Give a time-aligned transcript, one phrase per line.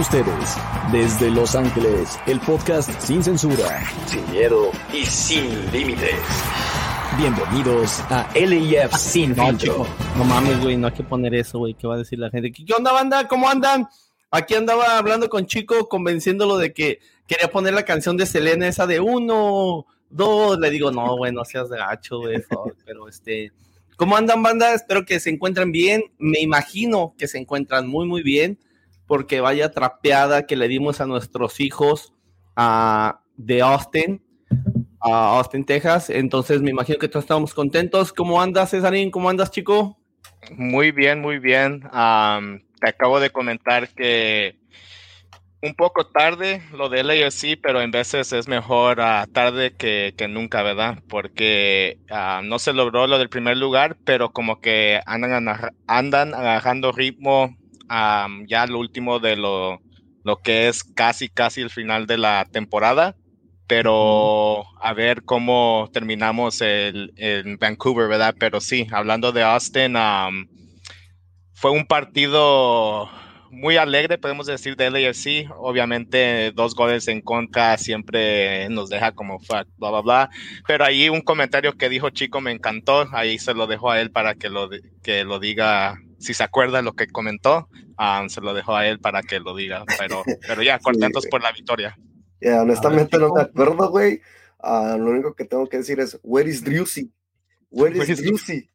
[0.00, 0.56] ustedes,
[0.92, 6.14] desde Los Ángeles, el podcast sin censura, sin miedo y sin límites.
[7.18, 9.86] Bienvenidos a LIF Sin No, Filtro.
[10.16, 11.74] no mames, güey, no hay que poner eso, güey.
[11.74, 12.50] ¿Qué va a decir la gente?
[12.50, 13.28] ¿Qué, onda, banda?
[13.28, 13.88] ¿Cómo andan?
[14.30, 18.86] Aquí andaba hablando con Chico, convenciéndolo de que quería poner la canción de Selena, esa
[18.86, 20.58] de uno, dos.
[20.58, 22.42] Le digo, no, güey, no seas gacho, güey.
[22.86, 23.52] Pero este,
[23.96, 24.72] ¿cómo andan, banda?
[24.72, 26.04] Espero que se encuentren bien.
[26.16, 28.58] Me imagino que se encuentran muy, muy bien,
[29.10, 32.14] porque vaya trapeada que le dimos a nuestros hijos
[32.54, 34.22] ah, de Austin
[35.00, 36.10] a Austin, Texas.
[36.10, 38.12] Entonces me imagino que todos estamos contentos.
[38.12, 39.10] ¿Cómo andas, Cesarín?
[39.10, 39.98] ¿Cómo andas, chico?
[40.52, 41.80] Muy bien, muy bien.
[41.80, 44.60] Te acabo de comentar que
[45.60, 50.62] un poco tarde lo de LAFC, pero en veces es mejor ah, tarde que, nunca,
[50.62, 51.02] ¿verdad?
[51.08, 55.48] Porque ah, no se logró lo del primer lugar, pero como que andan,
[55.88, 57.56] andan agarrando ritmo
[57.90, 59.80] am, ya lo último de lo,
[60.24, 63.16] lo que es casi, casi el final de la temporada.
[63.66, 68.34] Pero a ver cómo terminamos el, en Vancouver, ¿verdad?
[68.38, 70.48] Pero sí, hablando de Austin, am,
[71.52, 73.08] fue un partido
[73.50, 75.50] muy alegre, podemos decir, de LAFC.
[75.56, 80.30] Obviamente, dos goles en contra siempre nos deja como fuck, bla, bla, bla.
[80.66, 83.08] Pero ahí un comentario que dijo Chico me encantó.
[83.12, 84.68] Ahí se lo dejo a él para que lo,
[85.02, 86.00] que lo diga.
[86.20, 89.56] Si se acuerda lo que comentó, ah, se lo dejo a él para que lo
[89.56, 89.84] diga.
[89.98, 91.98] Pero, pero ya, contentos por la victoria.
[92.40, 94.20] Ya, honestamente no me acuerdo, güey.
[94.60, 97.10] Ah, lo único que tengo que decir es, where is Drewsy?
[97.70, 98.68] Where is is Drewsy?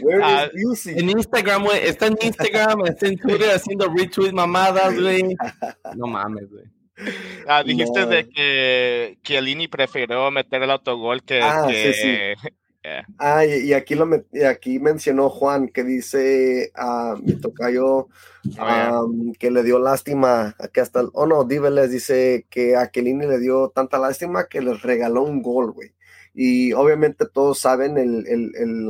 [0.00, 0.90] Where Ah, is Drewsy?
[0.98, 1.80] En Instagram, güey.
[1.86, 5.36] Está en Instagram, está en Twitter haciendo retweet mamadas, güey.
[5.96, 6.64] No mames, güey.
[7.48, 8.06] Ah, dijiste No.
[8.06, 11.92] de que Chiellini prefirió meter el autogol que, Ah, sí,
[12.82, 18.08] que- Ah, y, y aquí lo y aquí mencionó Juan que dice a mi tocayo
[18.58, 19.02] Ah,
[19.38, 23.38] que le dio lástima a que hasta oh no, Díveles dice que a Kelini le
[23.38, 25.94] dio tanta lástima que les regaló un gol, güey.
[26.34, 28.88] Y obviamente todos saben el, el, el,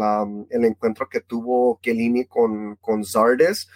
[0.51, 3.69] el encuentro que tuvo Kelini con, con Zardes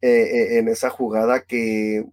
[0.00, 2.04] eh, eh, en esa jugada que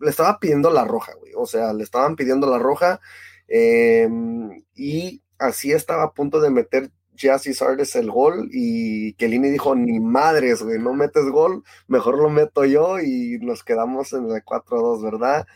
[0.00, 1.32] le estaba pidiendo la roja, güey.
[1.36, 3.00] O sea, le estaban pidiendo la roja
[3.50, 6.90] em, y así estaba a punto de meter
[7.20, 12.30] Jazzy Sardes el gol y Kelini dijo, ni madres, güey, no metes gol, mejor lo
[12.30, 15.46] meto yo y nos quedamos en el 4-2, ¿verdad?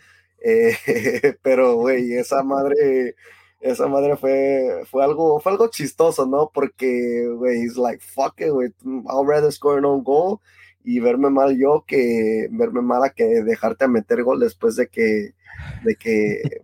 [0.44, 0.77] Eh,
[1.43, 3.16] pero, güey, esa madre,
[3.60, 6.50] esa madre fue, fue algo, fue algo chistoso, ¿no?
[6.53, 8.71] Porque, güey, it's like, fuck it, güey,
[9.09, 10.41] I'll rather score an own goal
[10.84, 14.88] y verme mal yo que verme mal a que dejarte a meter gol después de
[14.88, 15.34] que,
[15.83, 16.60] de que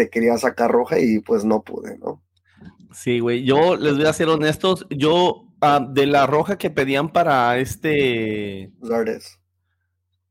[0.00, 2.22] te quería sacar roja y pues no pude, ¿no?
[2.94, 3.44] Sí, güey.
[3.44, 4.86] Yo les voy a ser honestos.
[4.88, 8.72] Yo, ah, de la roja que pedían para este.
[8.82, 9.38] Zardes.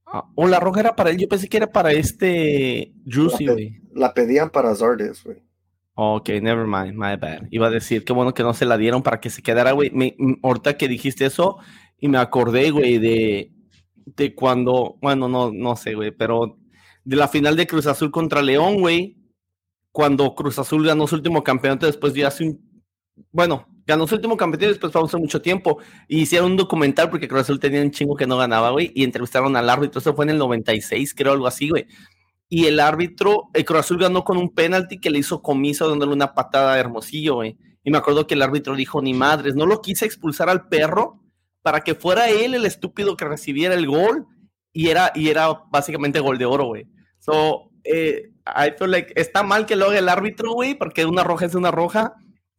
[0.08, 1.18] ah, o la roja era para él.
[1.18, 2.94] Yo pensé que era para este.
[3.06, 3.82] Juicy, güey.
[3.94, 5.38] La pedían para Zardes, güey.
[5.94, 7.44] Ok, never mind, my bad.
[7.52, 9.92] Iba a decir, qué bueno que no se la dieron para que se quedara, güey.
[10.42, 11.58] Ahorita que dijiste eso,
[12.00, 13.52] y me acordé, güey, de,
[14.16, 16.58] de cuando, bueno, no, no sé, güey, pero
[17.04, 19.19] de la final de Cruz Azul contra León, güey,
[19.92, 22.84] cuando Cruz Azul ganó su último campeonato después de hace un,
[23.32, 27.42] bueno, ganó su último campeonato después pasó mucho tiempo, y hicieron un documental porque Cruz
[27.42, 30.32] Azul tenía un chingo que no ganaba, güey, y entrevistaron al árbitro, eso fue en
[30.32, 31.88] el 96, creo, algo así, güey
[32.50, 36.14] y el árbitro, el Cruz Azul ganó con un penalti que le hizo comiso dándole
[36.14, 37.56] una patada a Hermosillo, güey.
[37.84, 41.22] Y me acuerdo que el árbitro dijo, ni madres, no lo quise expulsar al perro
[41.62, 44.26] para que fuera él el estúpido que recibiera el gol
[44.74, 46.88] y era, y era básicamente gol de oro, güey.
[47.20, 51.24] So, eh, I feel like está mal que lo haga el árbitro, güey, porque una
[51.24, 52.16] roja es una roja,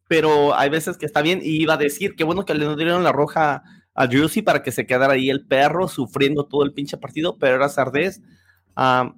[0.07, 3.03] pero hay veces que está bien y iba a decir, qué bueno que le dieron
[3.03, 3.63] la roja
[3.93, 7.55] a Juicy para que se quedara ahí el perro sufriendo todo el pinche partido, pero
[7.55, 8.21] era Sardés.
[8.75, 9.13] Ah,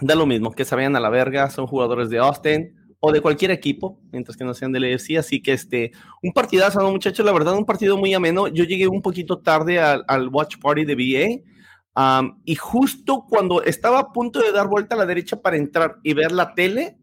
[0.00, 3.20] da lo mismo, que se vayan a la verga, son jugadores de Austin o de
[3.20, 5.92] cualquier equipo, mientras que no sean del AFC, así que este,
[6.22, 7.24] un partidazo, ¿no, muchachos?
[7.24, 8.48] La verdad, un partido muy ameno.
[8.48, 11.57] Yo llegué un poquito tarde al, al watch party de BA,
[11.98, 15.96] um, y justo cuando estaba a punto de dar vuelta a la derecha para entrar
[16.02, 16.96] y ver la tele,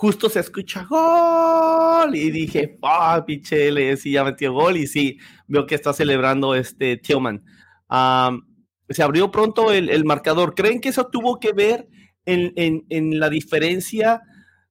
[0.00, 5.66] justo se escucha gol, y dije, ah, pinche LAFC ya metió gol, y sí, veo
[5.66, 7.44] que está celebrando este Tillman.
[8.88, 10.54] Se abrió pronto el, el marcador.
[10.54, 11.88] ¿Creen que eso tuvo que ver
[12.24, 14.22] en, en, en, la diferencia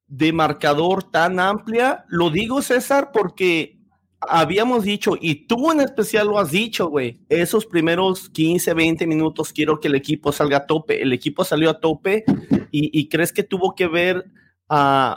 [0.07, 2.05] de marcador tan amplia?
[2.09, 3.78] Lo digo, César, porque
[4.21, 9.53] habíamos dicho, y tú en especial lo has dicho, güey, esos primeros 15, 20 minutos
[9.53, 11.01] quiero que el equipo salga a tope.
[11.01, 12.23] El equipo salió a tope
[12.71, 14.25] y, y crees que tuvo que ver
[14.69, 15.15] uh,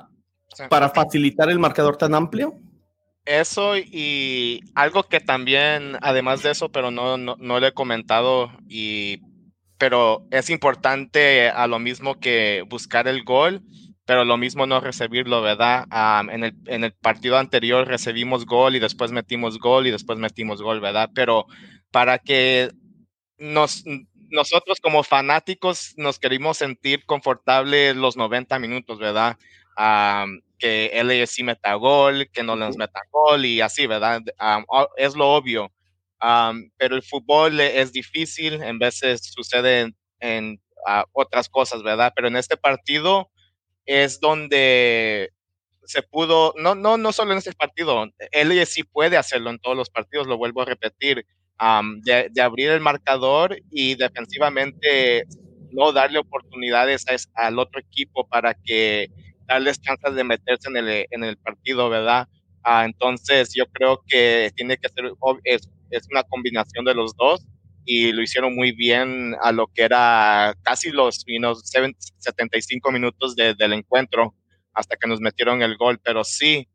[0.68, 2.58] para facilitar el marcador tan amplio?
[3.24, 8.50] Eso y algo que también, además de eso, pero no, no, no le he comentado
[8.68, 9.20] y
[9.78, 13.62] pero es importante a lo mismo que buscar el gol,
[14.04, 15.86] pero lo mismo no recibirlo, ¿verdad?
[16.32, 20.60] en, el, en el partido anterior recibimos gol y después metimos gol y después metimos
[20.60, 21.10] gol, ¿verdad?
[21.14, 21.46] Pero
[21.90, 22.70] para que
[23.38, 23.84] nos,
[24.30, 29.36] nosotros como fanáticos nos queremos sentir confortables los 90 minutos, ¿verdad?
[30.58, 34.22] que LAFC meta gol, que no les meta gol y así, ¿verdad?
[34.96, 35.72] es lo obvio.
[36.76, 40.60] pero el fútbol es difícil, en veces sucede en,
[41.12, 42.12] otras cosas, ¿verdad?
[42.14, 43.30] Pero en este partido
[43.86, 45.30] es donde
[45.84, 49.90] se pudo, no, no, no solo en este partido, LAFC puede hacerlo en todos los
[49.90, 51.26] partidos, lo vuelvo a repetir
[52.02, 55.24] de, abrir el marcador y defensivamente
[55.70, 59.08] no darle oportunidades al otro equipo para que
[59.46, 62.28] darles chances de meterse en el, en el partido, ¿verdad?
[62.64, 65.12] Ah, entonces yo creo que tiene que ser,
[65.44, 67.44] es, es, una combinación de los dos
[67.84, 74.34] y lo hicieron muy bien a lo que era casi los 75 minutos del encuentro
[74.72, 76.68] hasta que nos metieron el gol, pero sí,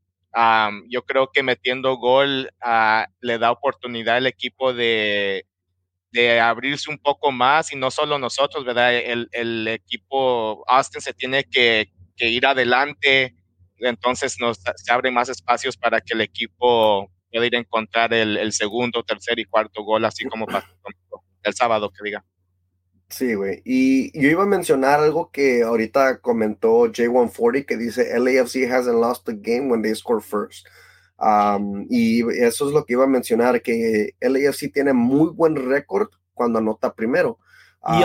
[0.89, 5.45] yo creo que metiendo gol uh, le da oportunidad al equipo de,
[6.11, 8.95] de, abrirse un poco más y no solo nosotros, ¿verdad?
[8.95, 13.35] El, el equipo Austin se tiene que, que, ir adelante,
[13.79, 18.37] entonces nos, se abren más espacios para que el equipo pueda ir a encontrar el,
[18.37, 20.67] el segundo, tercer y cuarto gol, así como pasó
[21.43, 22.25] el sábado, que diga.
[23.09, 23.61] Sí, güey.
[23.63, 29.25] Y yo iba a mencionar algo que ahorita comentó J140 que dice LAFC hasn't lost
[29.25, 30.67] the game when they score first.
[31.17, 36.09] Um, y eso es lo que iba a mencionar, que LAFC tiene muy buen récord
[36.33, 37.39] cuando anota primero.
[37.87, 38.03] Y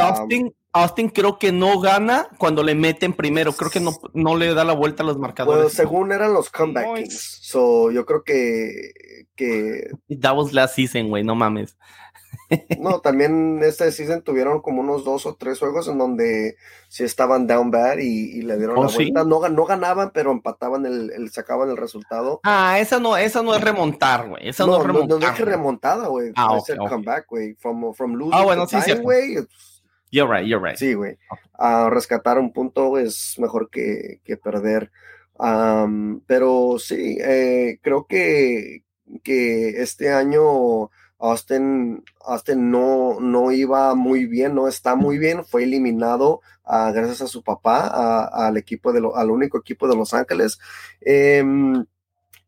[0.75, 4.65] Austin, creo que no gana cuando le meten primero, creo que no, no le da
[4.65, 5.65] la vuelta a los marcadores.
[5.65, 8.93] Pues según eran los comeback So, yo creo que,
[9.37, 9.91] que...
[10.21, 11.77] That was last season, güey, no mames.
[12.79, 16.57] No, también este season tuvieron como unos dos o tres juegos en donde
[16.89, 19.25] sí estaban down bad y, le dieron oh, la vuelta.
[19.25, 22.41] No, no, ganaban, pero empataban el, sacaban el resultado.
[22.45, 24.49] Ah, esa no, esa no es remontar, güey.
[24.49, 25.19] Esa no, es remontar.
[25.19, 26.33] No, es que remontada, güey.
[26.37, 27.55] Ah, es el comeback, güey.
[27.55, 29.37] From, from losing ah, bueno, sí, güey.
[30.13, 30.77] You're right, you're right.
[30.77, 31.19] Sí, güey.
[31.59, 34.93] Uh, rescatar un punto es mejor que, que perder.
[36.27, 38.85] pero sí, eh, creo que,
[39.25, 45.63] que este año Austin, Austin no, no iba muy bien, no está muy bien, fue
[45.63, 50.59] eliminado uh, gracias a su papá, al equipo de al único equipo de Los Ángeles.
[51.43, 51.87] Um,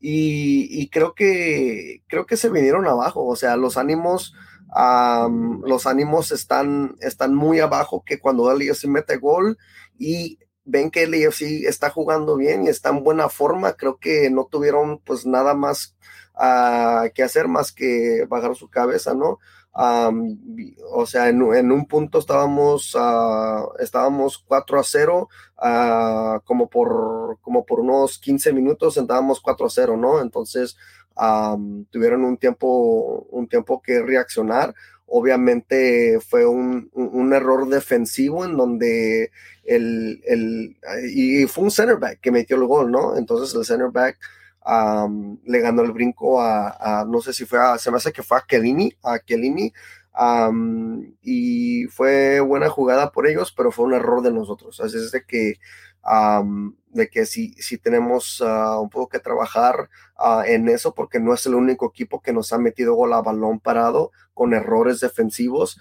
[0.00, 4.34] y, y, creo que creo que se vinieron abajo, o sea, los ánimos,
[4.74, 9.56] los ánimos están, están muy abajo que cuando se mete gol
[9.98, 14.30] y ven que el EFC está jugando bien y está en buena forma, creo que
[14.30, 15.94] no tuvieron pues nada más
[16.34, 19.38] uh, que hacer más que bajar su cabeza, ¿no?
[19.76, 25.28] o sea, en, un punto estábamos, uh, estábamos 4 a 0,
[25.58, 30.20] uh, como, por, como por unos 15 minutos estábamos 4 a 0, ¿no?
[30.20, 30.76] Entonces
[31.90, 34.74] tuvieron un tiempo, un tiempo que reaccionar.
[35.06, 39.30] Obviamente fue un, un, error defensivo en donde
[39.64, 40.76] el, el,
[41.12, 43.16] y fue un center back que metió el gol, ¿no?
[43.16, 44.18] Entonces el center back
[45.44, 48.38] le ganó el brinco a, no sé si fue a, se me hace que fue
[48.38, 49.72] a Kelini, a Kelini,
[51.22, 54.80] y fue buena jugada por ellos, pero fue un error de nosotros.
[54.80, 55.58] Así es de que,
[56.94, 61.34] de que sí, sí tenemos ah, un poco que trabajar ah, en eso, porque no
[61.34, 65.80] es el único equipo que nos ha metido gol a balón parado con errores defensivos,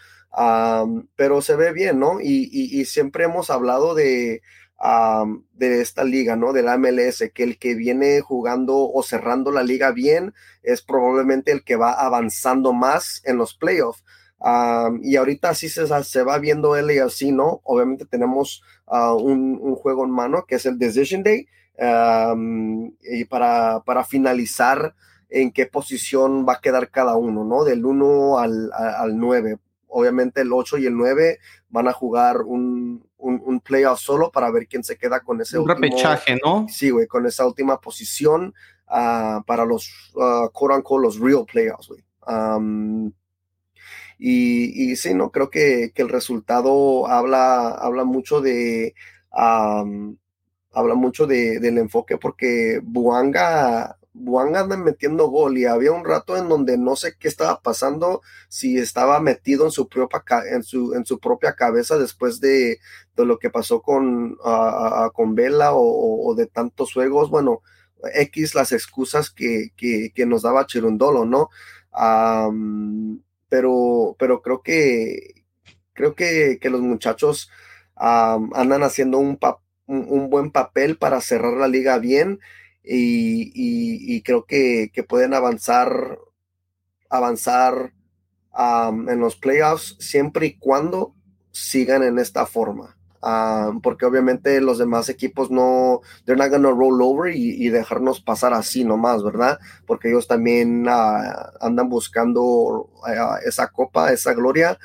[1.16, 2.20] pero se ve bien, ¿no?
[2.20, 4.42] y siempre hemos hablado de
[5.54, 6.52] de esta liga, ¿no?
[6.52, 11.52] De la MLS, que el que viene jugando o cerrando la liga bien es probablemente
[11.52, 14.04] el que va avanzando más en los playoffs.
[15.02, 17.62] Y ahorita sí se, se va viendo el así, ¿no?
[17.64, 21.48] Obviamente tenemos ah, un, juego en mano que es el Decision Day.
[23.02, 24.96] y para, para finalizar
[25.30, 27.64] en qué posición va a quedar cada uno, ¿no?
[27.64, 29.58] Del 1 al, al 9.
[29.88, 34.68] Obviamente el 8 y el 9 van a jugar un, un, playoff solo para ver
[34.68, 36.68] quién se queda con ese un repechaje, ¿no?
[36.70, 38.54] Sí, güey, con esa última posición
[38.88, 42.04] ah, para los, uh, los real playoffs, güey.
[44.18, 48.96] Y, sí, no, creo que, que, el resultado habla, habla mucho de,
[49.32, 56.38] habla mucho de, del enfoque porque Buanga Buang anda metiendo gol y había un rato
[56.38, 60.94] en donde no sé qué estaba pasando, si estaba metido en su propia, en su,
[60.94, 62.80] en su propia cabeza después de,
[63.16, 64.38] de lo que pasó con,
[65.14, 67.62] con Vela o, de tantos juegos, bueno,
[68.14, 71.50] X las excusas que, que nos daba Chirundolo, ¿no?
[73.54, 75.46] Pero, pero creo que,
[75.94, 77.52] creo que, los muchachos
[77.96, 79.38] andan haciendo un,
[79.86, 82.40] un, buen papel para cerrar la liga bien
[82.84, 86.18] y, creo que, pueden avanzar,
[87.12, 87.94] avanzar
[88.58, 91.14] en los playoffs siempre y cuando
[91.52, 92.98] sigan en esta forma.
[93.82, 98.84] Porque obviamente los demás equipos no, they're not gonna roll over y, dejarnos pasar así
[98.84, 99.60] nomás, ¿verdad?
[99.86, 104.78] Porque ellos también ah, andan buscando ah, esa copa, esa gloria,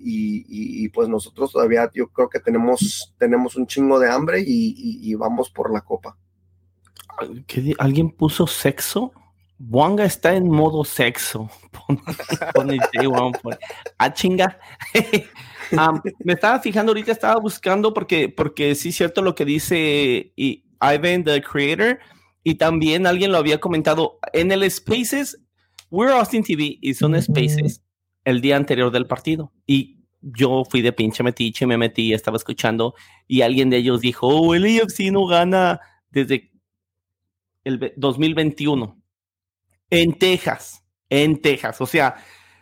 [0.00, 5.50] y, pues nosotros todavía yo creo que tenemos, tenemos un chingo de hambre y, vamos
[5.50, 6.16] por la copa.
[7.78, 9.12] ¿Alguien puso sexo?
[9.68, 11.48] Wanga está en modo sexo.
[13.98, 14.58] ah, chinga.
[16.24, 21.24] me estaba fijando ahorita, estaba buscando porque, porque sí es cierto lo que dice Ivan,
[21.24, 21.98] the creator,
[22.42, 25.40] y también alguien lo había comentado en el Spaces.
[25.90, 27.84] We're Austin TV y son Spaces
[28.24, 29.52] el día anterior del partido.
[29.66, 32.94] Y yo fui de pinche metiche, me metí, estaba escuchando
[33.28, 36.50] y alguien de ellos dijo, oh, el AFC no gana desde
[37.64, 39.01] el 2021
[39.92, 41.78] en Texas, en Texas.
[41.82, 42.16] O sea,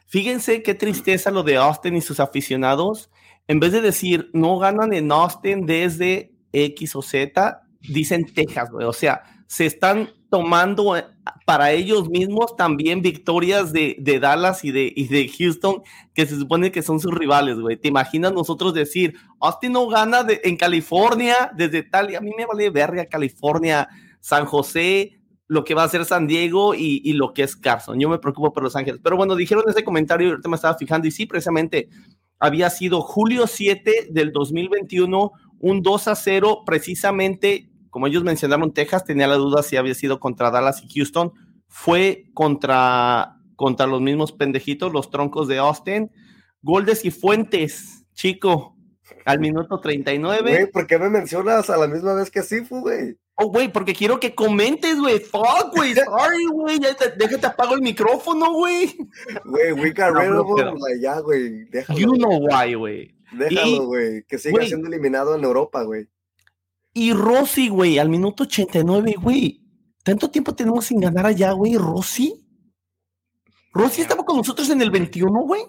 [0.09, 3.09] fíjense qué tristeza lo de Austin y sus aficionados.
[3.47, 8.85] En vez de decir, no ganan en Austin desde X o Z, dicen Texas, güey.
[8.85, 11.05] O sea, se están tomando eh,
[11.47, 15.83] para ellos mismos también victorias de, Dallas y de, de Houston,
[16.13, 17.77] que se supone que son sus rivales, güey.
[17.77, 22.47] ¿Te imaginas nosotros decir, Austin no gana en California desde tal, y a mí me
[22.47, 25.20] vale verga California, San José,
[25.51, 27.99] lo que va a ser San Diego y, y, lo que es Carson.
[27.99, 29.01] Yo me preocupo por Los Ángeles.
[29.03, 31.89] Pero bueno, dijeron ese comentario y ahorita me estaba fijando y sí, precisamente
[32.39, 39.05] había sido julio 7 del 2021, un 2 a 0, precisamente como ellos mencionaron, Texas
[39.05, 41.33] tenía la duda si había sido contra Dallas y Houston.
[41.67, 46.11] Fue contra, contra los mismos pendejitos, los troncos de Austin.
[46.63, 48.77] Goldes y Fuentes, chico,
[49.25, 50.41] al minuto 39.
[50.43, 53.17] Güey, ¿por qué me mencionas a la misma vez que Sifu, güey?
[53.43, 55.19] Oh, güey, porque quiero que comentes, güey.
[55.19, 55.95] Fuck, güey.
[55.95, 56.79] Sorry, güey.
[56.79, 58.95] Déjate apago el micrófono, güey.
[59.47, 60.79] Güey, we got rid of him.
[61.01, 61.65] ya, güey.
[61.71, 61.99] Déjalo.
[61.99, 63.15] You know why, güey.
[63.33, 64.25] Déjalo, güey.
[64.25, 66.07] Que siga siendo eliminado en Europa, güey.
[66.93, 69.63] Y Rossi, güey, al minuto 89, güey.
[70.05, 71.79] ¿Tanto tiempo tenemos sin ganar allá, güey?
[71.79, 72.47] ¿Rossi?
[73.73, 75.63] ¿Rossi estaba con nosotros en el 21, güey?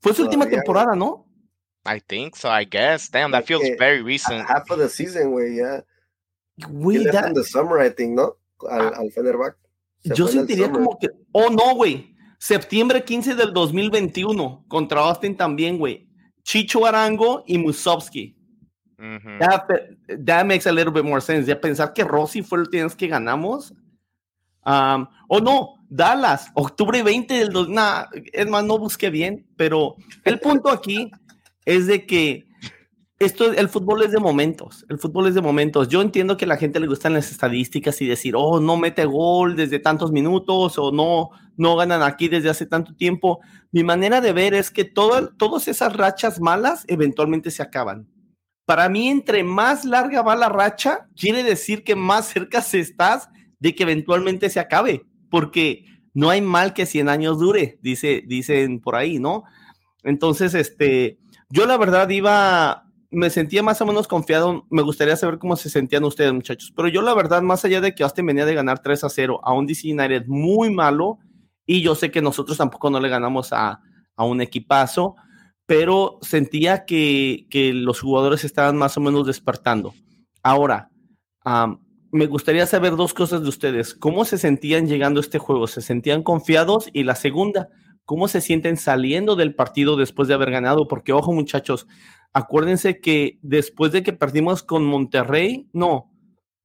[0.00, 1.26] Fue su última temporada, ¿no?
[1.84, 3.10] I think so, I guess.
[3.10, 4.48] Damn, that feels very recent.
[4.48, 5.84] Half of the season, güey, yeah.
[6.66, 7.28] Güey, that...
[7.28, 8.36] in the summer, I think, ¿no?
[8.68, 8.98] Al, ah.
[8.98, 9.56] al Fenerbahce.
[10.04, 12.14] Yo sentiría como que, oh no, güey.
[12.38, 16.08] Septiembre 15 del 2021 contra Austin también, güey.
[16.44, 18.38] Chicho Arango y Musovsky
[18.98, 21.46] that, makes a little bit more sense.
[21.46, 23.72] Ya pensar que Rossi fue el tienes que ganamos.
[24.64, 27.68] Um, o no, Dallas, octubre 20 del 2.
[27.68, 31.10] Nah, es más, no busqué bien, pero el punto aquí
[31.64, 32.47] es de que
[33.18, 34.86] esto, el fútbol es de momentos.
[34.88, 35.88] El fútbol es de momentos.
[35.88, 39.04] Yo entiendo que a la gente le gustan las estadísticas y decir, oh, no mete
[39.04, 43.40] gol desde tantos minutos o no, no ganan aquí desde hace tanto tiempo.
[43.72, 48.08] Mi manera de ver es que todas esas rachas malas eventualmente se acaban
[48.68, 53.30] para mí, entre más larga va la racha, quiere decir que más cerca se estás
[53.60, 58.80] de que eventualmente se acabe, porque no hay mal que 100 años dure, dice, dicen
[58.80, 59.44] por ahí, ¿no?
[60.02, 65.38] Entonces, este, yo la verdad iba, me sentía más o menos confiado, me gustaría saber
[65.38, 68.44] cómo se sentían ustedes, muchachos, pero yo la verdad, más allá de que Austin venía
[68.44, 71.18] de ganar 3 a 0 a un DC United muy malo,
[71.66, 73.80] y yo sé que nosotros tampoco no le ganamos a,
[74.16, 75.16] a un equipazo,
[75.68, 79.94] pero sentía que, los jugadores estaban más o menos despertando.
[80.42, 80.90] Ahora,
[82.10, 83.94] me gustaría saber dos cosas de ustedes.
[83.94, 85.66] ¿Cómo se sentían llegando a este juego?
[85.66, 86.88] ¿Se sentían confiados?
[86.94, 87.68] Y la segunda,
[88.08, 90.88] ¿cómo se sienten saliendo del partido después de haber ganado?
[90.88, 91.86] Porque, ojo muchachos,
[92.32, 96.10] acuérdense que después de que perdimos con Monterrey, no,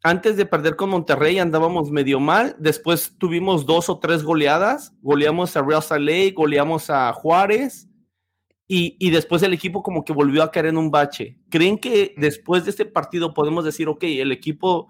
[0.01, 5.57] antes de perder con Monterrey andábamos medio mal, después tuvimos dos o tres goleadas, goleamos
[5.57, 7.89] a Real Salt goleamos a Juárez,
[8.65, 11.37] y, después el equipo como que volvió a caer en un bache.
[11.49, 14.87] ¿Creen que después de este partido podemos decir, ok, el equipo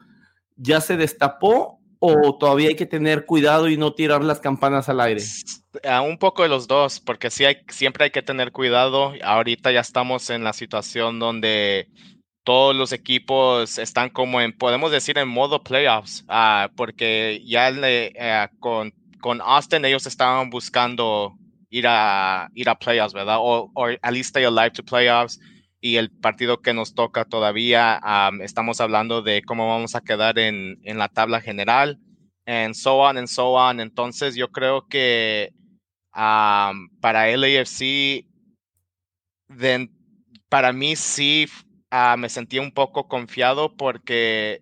[0.55, 4.99] ya se destapó o todavía hay que tener cuidado y no tirar las campanas al
[4.99, 5.21] aire?
[6.05, 9.13] un poco de los dos, porque sí hay, siempre hay que tener cuidado.
[9.23, 11.87] Ahorita ya estamos en la situación donde
[12.43, 18.49] todos los equipos están como en, podemos decir, en modo playoffs, ah, porque ya eh,
[18.59, 21.33] con, con Austin ellos estaban buscando
[21.69, 23.37] ir a, ir a playoffs, ¿verdad?
[23.39, 25.39] O, o at least stay alive to playoffs.
[25.85, 27.99] Y el partido que nos toca todavía,
[28.39, 31.99] estamos hablando de cómo vamos a quedar en, en la tabla general,
[32.45, 33.81] and so on and so on.
[33.81, 35.53] Entonces, yo creo que
[36.13, 38.25] para LAFC,
[40.47, 41.47] para mí sí
[41.91, 44.61] ah, me sentía un poco confiado porque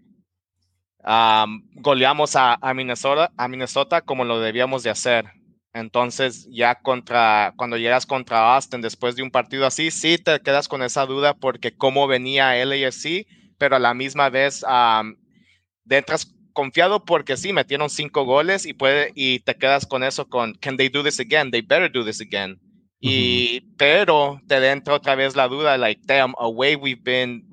[1.75, 5.25] goleamos a, Minnesota, a Minnesota como lo debíamos de hacer.
[5.73, 10.67] Entonces, ya contra, cuando llegas contra Austin después de un partido así, sí te quedas
[10.67, 13.25] con esa duda porque cómo venía LAFC,
[13.57, 15.15] pero a la misma vez um,
[15.89, 20.53] entras confiado porque sí, metieron cinco goles y, puede, y te quedas con eso con,
[20.55, 21.51] can they do this again?
[21.51, 22.59] They better do this again.
[22.99, 27.43] Y, pero te entra otra vez la duda, like, damn, away we've been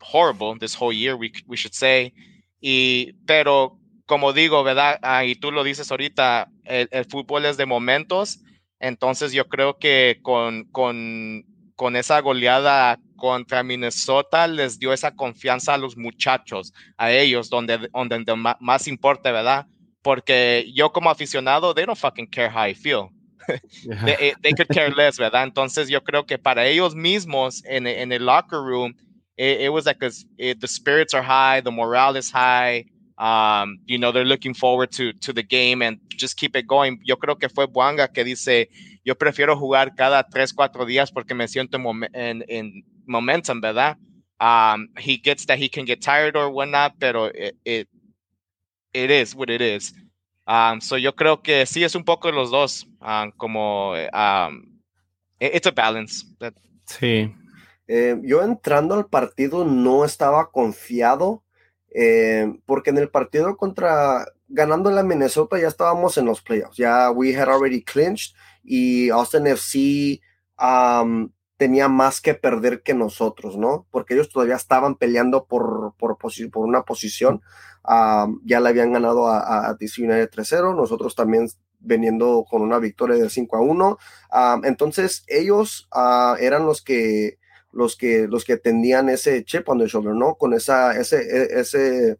[0.00, 2.12] horrible this whole year, we, we should say.
[2.60, 4.98] Y, pero como digo, ¿verdad?
[5.02, 8.40] Ah, y tú lo dices ahorita, el, fútbol es de momentos.
[8.80, 11.44] Entonces yo creo que con, con,
[11.74, 17.88] con esa goleada contra Minnesota les dio esa confianza a los muchachos, a ellos, donde,
[17.92, 19.66] donde, más importa, ¿verdad?
[20.02, 23.10] Porque yo como aficionado, they don't fucking care how I feel.
[24.04, 25.44] they, they, could care less, ¿verdad?
[25.44, 28.94] Entonces yo creo que para ellos mismos en, en el locker room,
[29.36, 32.84] it, it was like a, it, the spirits are high, the morale is high.
[33.18, 37.00] Um, you know, they're looking forward to, to the game and just keep it going.
[37.04, 38.68] Yo creo que fue Buanga que dice,
[39.04, 41.78] yo prefiero jugar cada tres, cuatro días porque me siento
[42.14, 43.96] en, en, momentum, ¿verdad?
[44.40, 47.88] Um, he gets that he can get tired or whatnot, pero it, it,
[48.92, 49.92] it is what it is.
[50.46, 54.80] Um, so yo creo que sí es un poco los dos, um, como um,
[55.40, 56.24] it's a balance.
[56.86, 57.34] Sí.
[57.88, 61.42] Eh, yo entrando al partido no estaba confiado
[61.90, 67.10] eh, porque en el partido contra ganando la Minnesota ya estábamos en los playoffs, ya
[67.10, 68.34] we had already clinched
[68.64, 70.20] y Austin FC
[70.58, 73.86] um, tenía más que perder que nosotros, ¿no?
[73.90, 76.16] Porque ellos todavía estaban peleando por, por,
[76.54, 77.42] una posición,
[77.84, 81.48] um, ya le habían ganado a, a DC United 3-0, nosotros también
[81.80, 83.98] veniendo con una victoria de 5 a 1.
[84.32, 87.37] Um, entonces ellos uh, eran los que
[87.72, 90.34] los que, los que tenían ese chip on the shoulder, ¿no?
[90.36, 92.18] Con esa, ese, e, ese,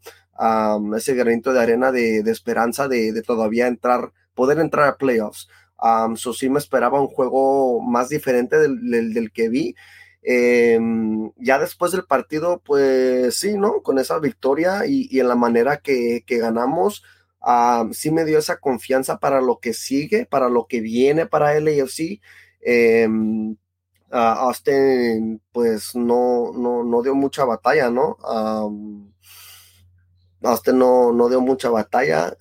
[0.97, 5.49] ese granito de arena de, de esperanza de, de, todavía entrar, poder entrar a playoffs.
[5.81, 9.75] Um, so sí me esperaba un juego más diferente del, del, que vi.
[10.23, 13.83] Em, ya después del partido, pues sí, ¿no?
[13.83, 17.05] Con esa victoria y, y en la manera que, que ganamos,
[17.93, 22.21] sí me dio esa confianza para lo que sigue, para lo que viene para LAFC.
[22.61, 23.09] Eh,
[24.11, 28.17] em, Austin pues no, no, no, dio mucha batalla, ¿no?
[30.43, 32.37] Austin no, no, dio mucha batalla,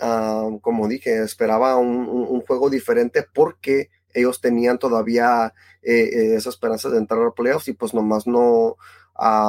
[0.62, 6.98] como dije, esperaba un, juego diferente porque ellos tenían todavía eh, eh, esa esperanza de
[6.98, 8.78] entrar a playoffs y pues nomás no,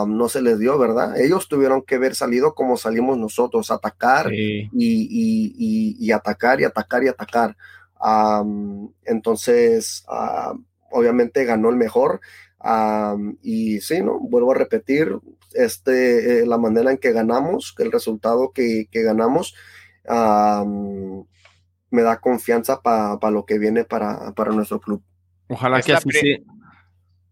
[0.06, 1.20] no se les dio, ¿verdad?
[1.20, 7.04] Ellos tuvieron que haber salido como salimos nosotros, atacar y, y, y, atacar y atacar
[7.04, 7.56] y atacar.
[9.04, 10.04] entonces,
[10.90, 12.20] obviamente ganó el mejor.
[13.42, 14.18] y sí, ¿no?
[14.20, 15.16] Vuelvo a repetir,
[15.54, 19.54] este, eh, la manera en que ganamos, el resultado que, que ganamos,
[21.90, 25.02] me da confianza para lo que viene para, para nuestro club.
[25.48, 26.38] Ojalá que así sea.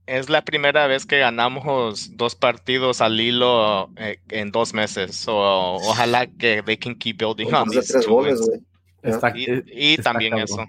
[0.07, 5.25] Es la primera vez que ganamos dos partidos al hilo eh, en dos meses.
[5.27, 7.69] ojalá que they can keep building on
[9.67, 10.65] y, también eso.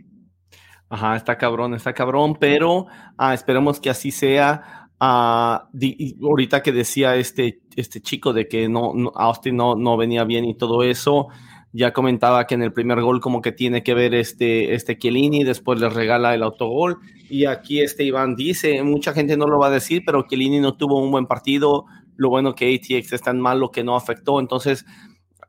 [0.90, 4.90] Ajá, está cabrón, está cabrón, pero ah, esperemos que así sea.
[5.00, 5.70] Ah,
[6.24, 10.56] ahorita que decía este, este chico de que no, Austin no, no venía bien y
[10.56, 11.28] todo eso,
[11.72, 15.44] ya comentaba que en el primer gol como que tiene que ver este, este Chiellini,
[15.44, 16.98] después le regala el autogol
[17.30, 20.76] y aquí este Iván dice, mucha gente no lo va a decir, pero Chiellini no
[20.78, 24.86] tuvo un buen partido, lo bueno que ATX es tan malo que no afectó, entonces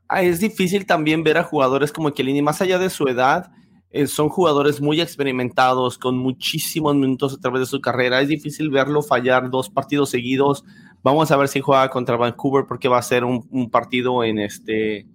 [0.09, 3.51] ah, es difícil también ver a jugadores como Chiellini, más allá de su edad,
[3.91, 8.21] eh, son jugadores muy experimentados, con muchísimos minutos a través de su carrera.
[8.21, 10.65] Es difícil verlo fallar dos partidos seguidos.
[11.03, 15.07] Vamos a ver si juega contra Vancouver porque va a ser un, partido en este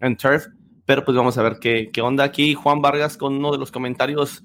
[0.00, 0.46] en turf.
[0.86, 2.54] Pero pues vamos a ver qué, qué onda aquí.
[2.54, 4.42] Juan Vargas con uno de los comentarios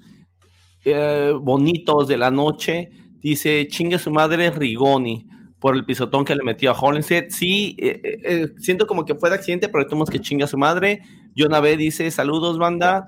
[0.84, 2.90] eh, bonitos de la noche.
[3.20, 5.26] Dice, chingue su madre Rigoni
[5.58, 7.30] por el pisotón que le metió a Hollinshead.
[7.30, 11.00] Sí, eh, siento como que fue de accidente, pero tenemos que chingue a su madre.
[11.36, 13.06] Jonave dice, saludos banda.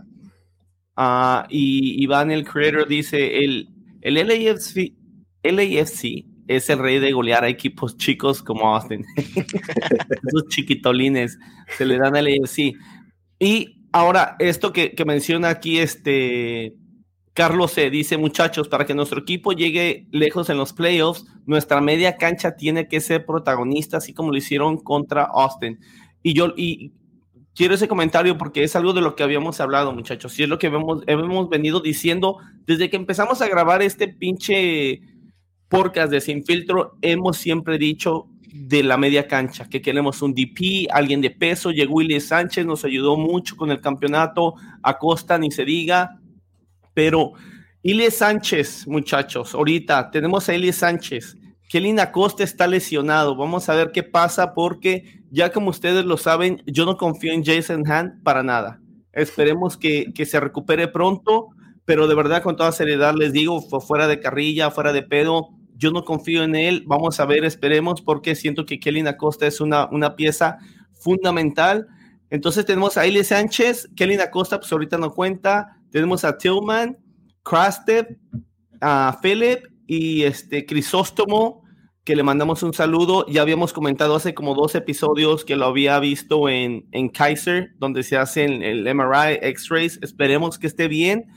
[1.01, 3.71] Uh, y Iván, el creator, dice, el,
[4.03, 4.93] el LAFC,
[5.43, 9.07] LAFC es el rey de golear a equipos chicos como Austin.
[9.17, 11.39] Esos chiquitolines
[11.79, 12.75] se le dan al LAFC.
[13.39, 16.75] Y ahora, esto que, menciona aquí este
[17.33, 17.89] Carlos C.
[17.89, 22.89] dice, muchachos, para que nuestro equipo llegue lejos en los playoffs, nuestra media cancha tiene
[22.89, 25.81] que ser protagonista, así como lo hicieron contra Austin.
[26.23, 26.93] Y yo, y
[27.61, 30.39] quiero ese comentario porque es algo de lo que habíamos hablado, muchachos.
[30.39, 35.03] Y es lo que hemos, hemos venido diciendo desde que empezamos a grabar este pinche
[35.69, 40.89] podcast de Sin Filtro hemos siempre dicho de la media cancha, que queremos un DP,
[40.91, 41.71] alguien de peso.
[41.71, 44.55] Llegó Willy Sánchez, nos ayudó mucho con el campeonato.
[44.83, 46.19] Acosta, ni se diga.
[46.95, 47.33] Pero
[47.83, 51.37] Ilie Sánchez, muchachos, ahorita tenemos a Ilie Sánchez.
[51.69, 53.37] Kelly Acosta está lesionado.
[53.37, 57.45] Vamos a ver qué pasa porque ya como ustedes lo saben, yo no confío en
[57.45, 58.81] Jason Hand para nada.
[59.13, 61.49] Esperemos que, que se recupere pronto,
[61.85, 65.91] pero de verdad con toda seriedad les digo, fuera de carrilla, fuera de pedo, yo
[65.91, 66.85] no confío en él.
[66.87, 70.59] Vamos a ver, esperemos, porque siento que Kelly Acosta es una, una pieza
[70.93, 71.89] fundamental.
[72.29, 75.79] Entonces tenemos a Eli Sánchez, Kelly Acosta, pues ahorita no cuenta.
[75.91, 76.99] Tenemos a Tillman,
[77.43, 78.07] Krastev,
[78.81, 81.60] a Philip y este Crisóstomo,
[82.11, 83.25] que le mandamos un saludo.
[83.29, 88.03] Ya habíamos comentado hace como dos episodios que lo había visto en, en Kaiser, donde
[88.03, 90.01] se hacen el MRI, X-rays.
[90.03, 91.29] Esperemos que esté bien,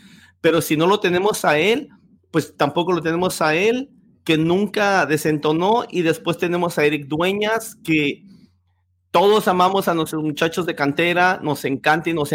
[0.41, 1.89] pero si no lo tenemos a él,
[2.31, 3.91] pues tampoco lo tenemos a él
[4.23, 8.23] que nunca desentonó y después tenemos a Eric Dueñas que
[9.11, 12.31] todos amamos a nuestros muchachos de cantera, nos encanta y nos,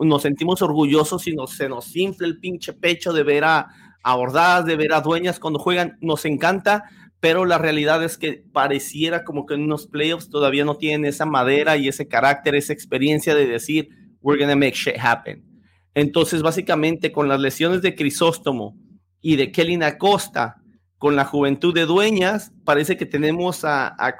[0.00, 3.68] nos sentimos orgullosos y nos, se nos infla el pinche pecho de ver a,
[4.02, 6.82] a de ver a Dueñas cuando juegan, nos encanta,
[7.26, 11.26] pero la realidad es que pareciera como que en unos playoffs todavía no tienen esa
[11.26, 13.88] madera y ese carácter, esa experiencia de decir,
[14.20, 15.44] we're gonna make shit happen.
[15.92, 18.76] Entonces, básicamente, con las lesiones de Crisóstomo
[19.20, 20.62] y de Kelly Acosta,
[20.98, 24.16] con la juventud de dueñas, parece que tenemos a, a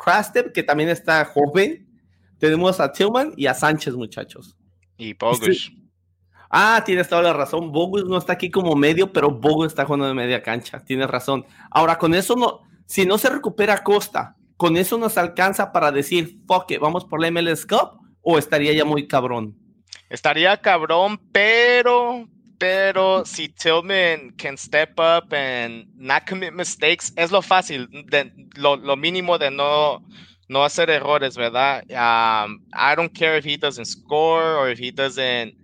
[0.53, 1.87] que también está joven.
[2.41, 4.57] Tenemos a Tillman y a Sánchez, muchachos.
[4.99, 5.71] Y Bogus.
[6.51, 7.71] Ah, tienes toda la razón.
[7.71, 10.81] Bogus no está aquí como medio, pero Bogus está jugando de media cancha.
[10.85, 11.47] Tienes razón.
[11.71, 16.39] Ahora, con eso no, si no se recupera Costa, ¿con eso nos alcanza para decir,
[16.47, 18.01] fuck it, vamos por la MLS Cup?
[18.23, 19.57] ¿O estaría ya muy cabrón?
[20.09, 27.43] Estaría cabrón, pero pero si Tillman can step up and not commit mistakes, es lo
[27.43, 27.89] fácil,
[28.57, 30.03] lo, mínimo de no,
[30.49, 31.83] no hacer errores, ¿verdad?
[31.91, 35.55] Um, I don't care if he doesn't score or if he doesn't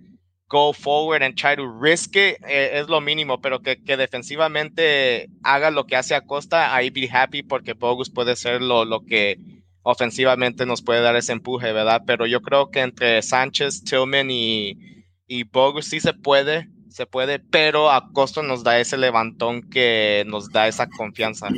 [0.52, 5.30] go forward and try to risk it, eh, es lo mínimo, pero que, que, defensivamente
[5.42, 9.38] haga lo que hace Acosta, ahí be happy porque Bogus puede ser lo, lo que
[9.82, 12.02] ofensivamente nos puede dar ese empuje, ¿verdad?
[12.06, 17.38] Pero yo creo que entre Sánchez, Tillman y, y Bogus sí se puede se puede,
[17.38, 21.48] pero a costo nos da ese levantón que nos da esa confianza.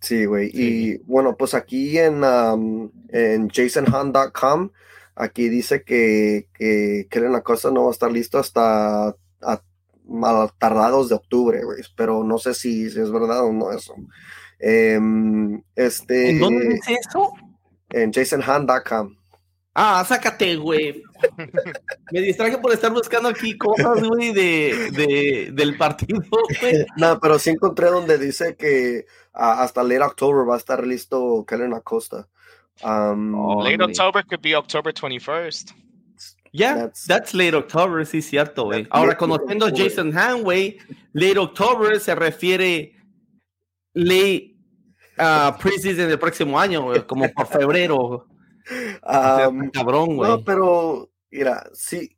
[0.00, 0.50] Sí, güey.
[0.54, 2.22] Y bueno, pues aquí en,
[3.08, 4.70] en jasonhunt.com,
[5.18, 9.14] aquí dice que, que Kellen Acosta no va a estar listo hasta
[10.04, 11.82] mal tardados de octubre, güey.
[11.96, 13.94] Pero no sé si, es verdad o no eso.
[14.58, 17.32] Em, este, ¿En dónde dice eso?
[17.90, 19.16] En jasonhunt.com.
[19.74, 21.02] Ah, sácate, güey.
[22.12, 26.20] Me distraje por estar buscando aquí cosas, güey, de, del partido,
[26.60, 26.86] güey.
[26.96, 31.74] No, pero sí encontré donde dice que hasta late October va a estar listo Kellen
[31.74, 32.28] Acosta.
[32.82, 35.72] Um, oh, late October could be October 21st.
[36.52, 38.86] Yeah, that's, late October, sí, cierto, güey.
[38.90, 40.78] Ahora, conociendo a Jason Hanway,
[41.12, 42.94] late October se refiere
[43.92, 44.56] late
[45.18, 48.26] uh, preseason del próximo año, güey, como por febrero.
[49.72, 50.30] cabrón, güey.
[50.30, 52.16] No, pero, mira, sí,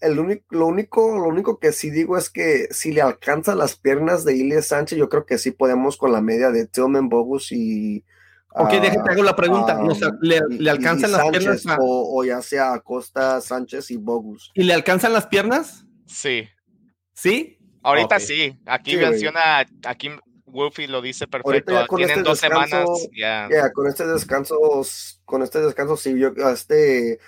[0.00, 3.76] el único, lo, único, lo único que sí digo es que si le alcanzan las
[3.76, 7.50] piernas de Ilya Sánchez, yo creo que sí podemos con la media de Tillman Bogus
[7.52, 8.04] y.
[8.54, 9.80] Ok, uh, déjame hago la pregunta.
[10.20, 11.64] ¿le, alcanzan las piernas?
[11.78, 14.50] O, ya sea Costa, Sánchez y Bogus.
[14.54, 15.84] ¿Y le alcanzan las piernas?
[16.06, 16.48] Sí.
[17.14, 17.58] ¿Sí?
[17.82, 18.58] Ahorita sí.
[18.66, 20.10] Aquí menciona, aquí
[20.46, 21.86] Wolfie lo dice perfecto.
[21.96, 22.86] Tienen este dos semanas.
[23.16, 24.56] Ya, con este descanso,
[25.24, 27.18] con este descanso, sí, yo este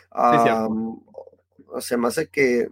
[1.81, 2.69] se me hace que,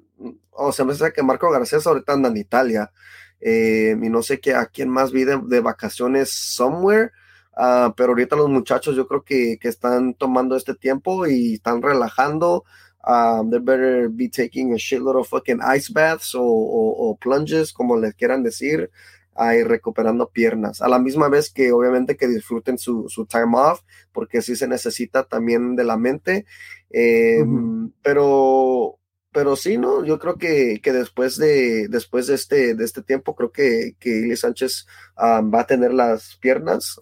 [0.50, 2.92] o se me hace que Marco Garcés ahorita anda en Italia.
[3.40, 7.10] Eh, y no sé qué a quién más vi de, vacaciones somewhere.
[7.56, 11.82] Uh, pero ahorita los muchachos yo creo que, que, están tomando este tiempo y están
[11.82, 12.64] relajando.
[13.04, 17.72] Um, they better be taking a shitload of fucking ice baths o, o, o plunges,
[17.72, 18.90] como les quieran decir
[19.34, 20.82] ahí recuperando piernas.
[20.82, 23.80] A la misma vez que obviamente que disfruten su, su time off,
[24.12, 26.46] porque sí se necesita también de la mente.
[26.90, 28.98] Em, pero,
[29.32, 30.04] pero sí, ¿no?
[30.04, 34.10] Yo creo que, que, después de, después de este, de este tiempo, creo que, que
[34.10, 34.86] Ili Sánchez
[35.18, 37.00] va a tener las piernas,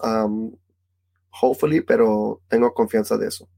[1.41, 3.49] hopefully, pero tengo confianza de eso.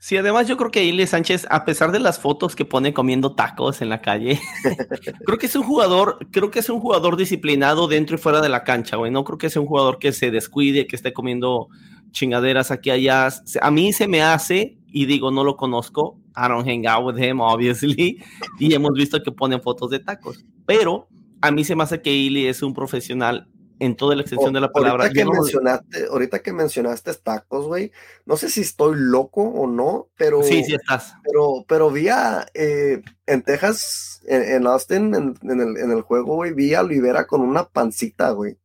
[0.00, 3.34] Sí, además yo creo que Ile Sánchez, a pesar de las fotos que pone comiendo
[3.34, 4.40] tacos en la calle,
[5.26, 8.48] creo que es un jugador, creo que es un jugador disciplinado dentro y fuera de
[8.48, 9.10] la cancha, güey.
[9.10, 11.68] No creo que sea un jugador que se descuide, que esté comiendo
[12.12, 13.28] chingaderas aquí allá.
[13.60, 17.18] A mí se me hace, y digo, no lo conozco, I don't hang out with
[17.22, 18.22] him, obviously,
[18.58, 20.44] y hemos visto que ponen fotos de tacos.
[20.66, 21.08] Pero
[21.40, 23.48] a mí se me hace que Ili es un profesional
[23.80, 25.04] en toda la extensión O- de la palabra.
[25.04, 27.92] Ahorita que, no- mencionaste, ahorita que mencionaste tacos, güey,
[28.26, 31.14] no sé si estoy loco o no, pero, sí, sí estás.
[31.24, 36.02] pero, pero vi a, eh, en Texas, en, en Austin, en, en el, en el
[36.02, 38.56] juego, güey, vi a Olivera con una pancita, güey.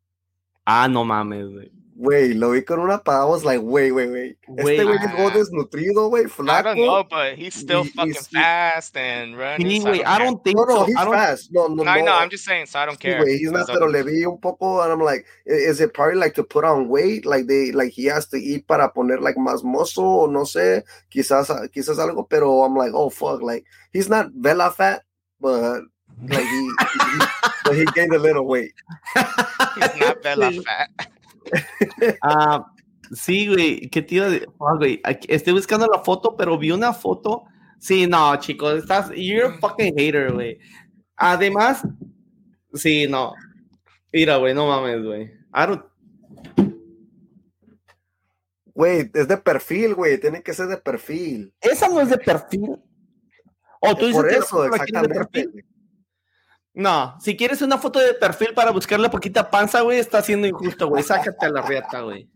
[0.66, 1.72] Ah, no mames, güey.
[2.04, 4.38] Güey, lo vi con una pancita, I was like, wait, wait, wait.
[4.46, 4.76] Güey.
[4.76, 8.32] Este güey llegó desnutrido, güey, I don't know, but he's still Y- y fucking sí.
[8.34, 9.68] fast and running.
[9.68, 10.86] Sí, so I don't I don't think No, no, so.
[10.86, 11.52] he's I don't- fast.
[11.54, 12.06] No, no, No, I no.
[12.08, 12.14] know.
[12.20, 13.22] I'm just saying, so I don't Sí, care.
[13.24, 15.94] güey, he's not, So- pero le vi un poco, and I'm like, i- is it
[15.94, 17.26] probably like to put on weight?
[17.26, 20.84] Like they, like he has to eat para poner like más mozo, o no sé,
[21.10, 23.64] quizás, quizás algo, pero I'm like, oh fuck, like
[23.94, 25.04] he's not vela fat,
[25.40, 25.84] but
[26.28, 27.20] like he, he,
[27.64, 28.74] but he gained a little weight.
[29.16, 30.90] He's not Bella fat.
[32.22, 32.66] Ah,
[33.14, 34.48] sí, güey, qué tío de.
[34.60, 37.44] ah, güey, aquí- estoy buscando la foto, pero vi una foto.
[37.80, 39.10] Sí, no, chicos, estás.
[39.16, 40.58] You're a fucking hater, güey.
[41.16, 41.82] Además,
[42.74, 43.34] sí, no.
[44.12, 45.24] Mira, güey, no mames, güey.
[45.54, 45.86] I don't-
[48.76, 51.54] Güey, es de perfil, güey, tiene que ser de perfil.
[51.62, 52.76] Esa no es de perfil.
[53.80, 55.44] O tú dices Por que eso, foto la quieres de exactamente.
[55.44, 55.66] perfil.
[56.76, 60.88] No, si quieres una foto de perfil para buscarle poquita panza, güey, está siendo injusto,
[60.88, 61.04] güey.
[61.04, 62.28] Sácate a la riata, güey.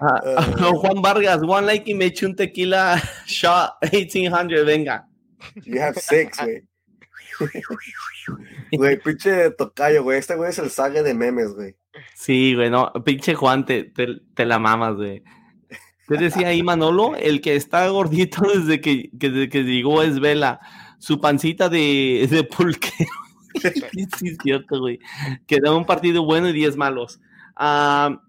[0.00, 0.72] Ah, Ah.
[0.74, 5.06] Juan Vargas, one like y me eché un tequila shot 1800, venga.
[5.64, 6.62] You have six, güey.
[8.72, 10.18] Güey, pinche tocayo, güey.
[10.18, 11.76] Este güey es el saga de memes, güey.
[12.14, 15.22] Sí, güey, no, pinche Juan, te, te, te la mamas, güey.
[16.08, 20.20] Te decía ahí Manolo, el que está gordito desde que, que, desde que llegó es
[20.20, 20.60] Vela,
[21.02, 23.10] su pancita de, de pulquero.
[23.60, 25.00] sí, es cierto, güey.
[25.48, 27.20] Que da un partido bueno y 10 malos.
[27.56, 28.22] Ah,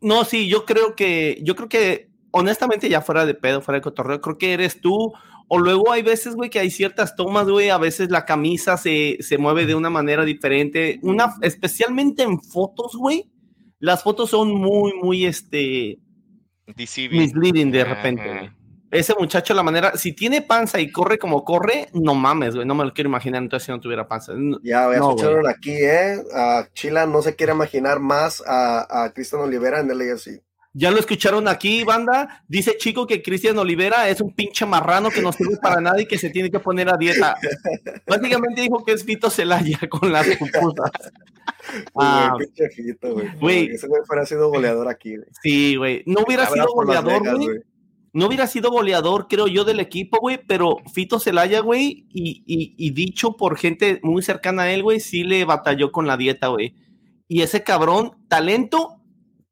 [0.00, 3.82] no, sí, yo creo que, yo creo que, honestamente, ya fuera de pedo, fuera de
[3.82, 5.12] cotorreo, creo que eres tú.
[5.48, 9.16] O luego hay veces, güey, que hay ciertas tomas, güey, a veces la camisa se,
[9.18, 11.00] se mueve de una manera diferente.
[11.02, 13.32] Una, especialmente en fotos, güey.
[13.80, 15.98] Las fotos son muy, muy, este,
[16.76, 18.59] misleading de repente, güey.
[18.90, 22.74] Ese muchacho, la manera, si tiene panza y corre como corre, no mames, güey, no
[22.74, 24.32] me lo quiero imaginar entonces si no tuviera panza.
[24.62, 26.20] Ya, ya No, escucharon aquí, ¿eh?
[26.34, 30.42] A Chila no se quiere imaginar más a, a Cristian Olivera en el AFC.
[30.72, 32.44] Ya lo escucharon aquí, banda.
[32.46, 36.06] Dice Chico que Cristian Olivera es un pinche marrano que no sirve para nada y
[36.06, 37.36] que se tiene que poner a dieta.
[38.06, 40.90] Básicamente dijo que es Vito Celaya con las pupusas.
[41.96, 43.36] Ah, Güey, güey.
[43.40, 43.66] güey.
[43.72, 45.28] Ese güey fuera sido goleador aquí, güey.
[45.42, 46.02] sí, güey.
[46.06, 47.58] No hubiera sido goleador, Vegas, güey.
[48.12, 52.74] No hubiera sido goleador, creo yo, del equipo, güey, pero Fito Celaya, güey, y, y-
[52.76, 56.48] y dicho por gente muy cercana a él, güey, sí le batalló con la dieta,
[56.48, 56.74] güey.
[57.28, 58.96] Y ese cabrón, talento,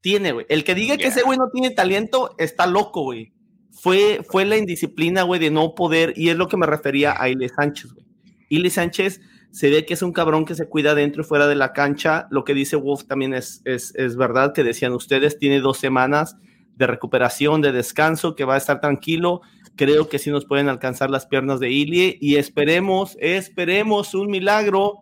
[0.01, 0.47] tiene, güey.
[0.49, 3.33] El que diga que ese güey no tiene talento, está loco, güey.
[3.71, 7.29] Fue, fue la indisciplina, güey, de no poder, y es lo que me refería a
[7.29, 8.07] Ile Sánchez, güey.
[8.49, 9.21] Ile Sánchez
[9.53, 12.27] se ve que es un cabrón que se cuida dentro y fuera de la cancha.
[12.31, 16.37] Lo que dice Wolf también es, es, es verdad, que decían ustedes, tiene dos semanas
[16.79, 19.41] de recuperación, de descanso, que va a estar tranquilo.
[19.77, 25.01] Creo que sí nos pueden alcanzar las piernas de Ilie y esperemos, esperemos un milagro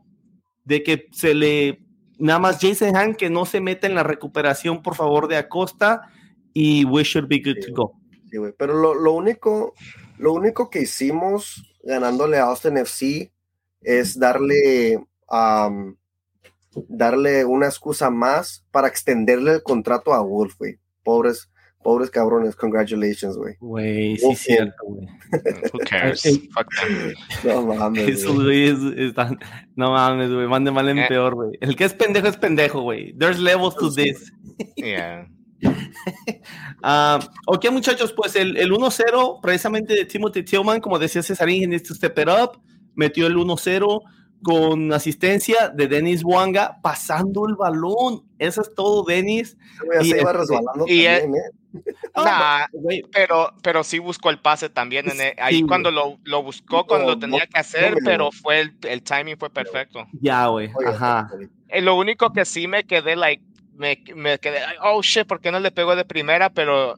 [0.64, 1.82] de que se le,
[2.18, 6.00] nada más Jason Han, que no se meta en la recuperación, por favor, de Acosta
[6.54, 7.70] y we should be good Sí.
[7.72, 7.92] to go.
[8.30, 8.38] Sí.
[8.58, 9.74] Pero lo, lo único,
[10.18, 13.30] lo único que hicimos ganándole a Austin FC
[13.82, 15.96] es darle, am,
[16.88, 20.78] darle una excusa más para extenderle el contrato a Wolf, güey.
[21.04, 21.48] Pobres,
[21.86, 22.56] pobres cabrones.
[22.56, 23.54] Congratulations, güey.
[23.60, 25.06] Güey, sí, cierto, güey.
[25.72, 26.22] Who cares?
[26.52, 27.14] Fuck them.
[27.44, 29.06] No mames, güey.
[29.06, 29.38] están,
[29.76, 31.06] no mames, güey, van de mal en Eh.
[31.08, 31.50] peor, güey.
[31.60, 33.12] El que es pendejo es pendejo, güey.
[33.16, 34.32] There's levels to this.
[34.76, 35.28] Yeah.
[36.82, 41.66] Ah, ok, muchachos, pues el, el 1-0, precisamente de Timothy Tillman, como decía Cesarín, he
[41.66, 42.60] needs to step it up,
[42.94, 44.00] metió el 1-0
[44.42, 48.22] con asistencia de Denis Wanga, pasando el balón.
[48.38, 49.56] Eso es todo, Denis.
[50.02, 51.50] Y se iba este- resbalando y también, ¿eh?
[52.14, 55.08] Ah, Nah, pero, pero sí buscó el pase también.
[55.10, 57.98] En el- ahí Sí, cuando lo, lo buscó, cuando No, lo tenía que hacer, no,
[58.04, 60.06] pero fue el, el timing fue perfecto.
[60.20, 61.28] ya, güey, ajá.
[61.68, 63.42] Eh, lo único que sí me quedé, like,
[63.74, 66.48] me, me quedé, oh shit, ¿por qué no le pegó de primera?
[66.50, 66.94] Pero,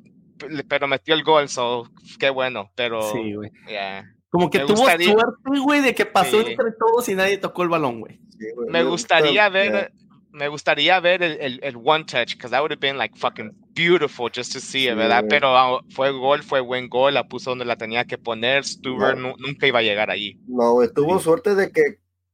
[0.69, 1.85] pero metió el gol, so
[2.21, 2.71] qué bueno.
[2.77, 3.51] Pero, Sí, güey.
[3.67, 4.05] yeah.
[4.31, 6.51] Como que Me tuvo gustaría- suerte, güey, de que pasó Sí.
[6.51, 8.21] entre todos y nadie tocó el balón, güey.
[8.39, 8.47] Sí.
[8.69, 9.93] Me gustaría pero, ver,
[10.31, 13.51] me gustaría ver el, el, el one touch, because that would have been like fucking
[13.79, 15.25] beautiful just to see it, Sí, ¿verdad?
[15.29, 18.65] Pero ah, fue gol, fue buen gol, la puso donde la tenía que poner.
[18.65, 19.35] Stuber No.
[19.39, 20.41] nunca iba a llegar allí.
[20.49, 21.25] No, güey, tuvo Sí.
[21.25, 21.83] suerte de que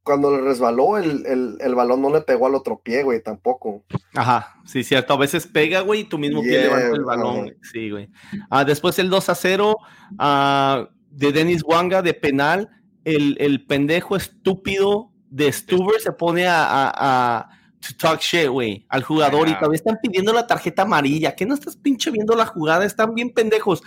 [0.03, 3.85] cuando le resbaló, el, el, el balón no le pegó al otro pie, güey, tampoco.
[4.15, 5.15] Ajá, sí, cierto.
[5.15, 7.41] A veces pega, güey, y tu mismo pie Yeah, levanta el balón.
[7.45, 7.57] güey.
[7.73, 8.11] Sí, güey.
[8.51, 9.77] Ah, después el 2 a 0
[10.19, 12.69] ah, de Denis Wanga de penal.
[13.05, 16.93] El, el pendejo estúpido de Stuber se pone a, a-
[17.39, 17.49] a
[17.87, 21.35] to talk shit, güey, al jugador y todavía están pidiendo la tarjeta amarilla.
[21.35, 22.85] ¿Qué no estás pinche viendo la jugada?
[22.85, 23.83] Están bien pendejos.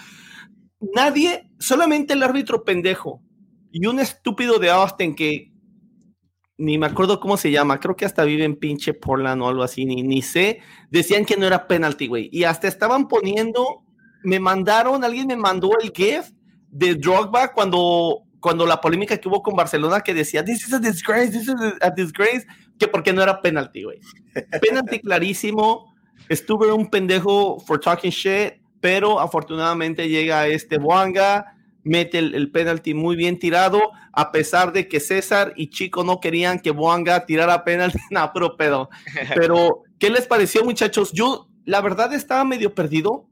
[0.79, 3.21] Nadie, solamente el árbitro pendejo
[3.71, 5.51] y un estúpido de Austin que
[6.57, 9.63] ni me acuerdo cómo se llama, creo que hasta vive en pinche Portland o algo
[9.63, 12.29] así, ni, ni sé, decían que no era penalty, güey.
[12.31, 13.83] Y hasta estaban poniendo,
[14.23, 16.31] me mandaron, alguien me mandó el GIF
[16.69, 20.79] de Drogba cuando, cuando la polémica que hubo con Barcelona que decía, this is a
[20.79, 23.99] disgrace, this is a disgrace, que porque no era penalty, güey.
[24.61, 25.95] penalty clarísimo,
[26.29, 33.15] estuve un pendejo for talking shit, pero afortunadamente llega este Boanga, mete el, penalti muy
[33.15, 37.99] bien tirado, a pesar de que César y Chico no querían que Boanga tirara penalti,
[38.11, 38.89] no, pero pedo.
[39.35, 41.11] Pero, ¿qué les pareció, muchachos?
[41.13, 43.27] Yo, la verdad, estaba medio perdido.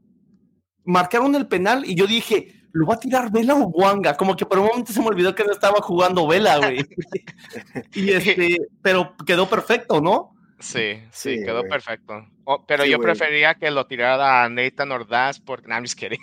[0.84, 4.16] Marcaron el penal y yo dije, ¿lo va a tirar Vela o Boanga?
[4.16, 6.84] Como que por un momento se me olvidó que no estaba jugando Vela, güey.
[7.94, 10.34] y este, pero quedó perfecto, ¿no?
[10.58, 12.26] Sí, sí, quedó perfecto.
[12.44, 15.68] Oh, pero yo prefería que lo tirara a Nathan Ordaz porque...
[15.68, 16.18] No, I'm just kidding.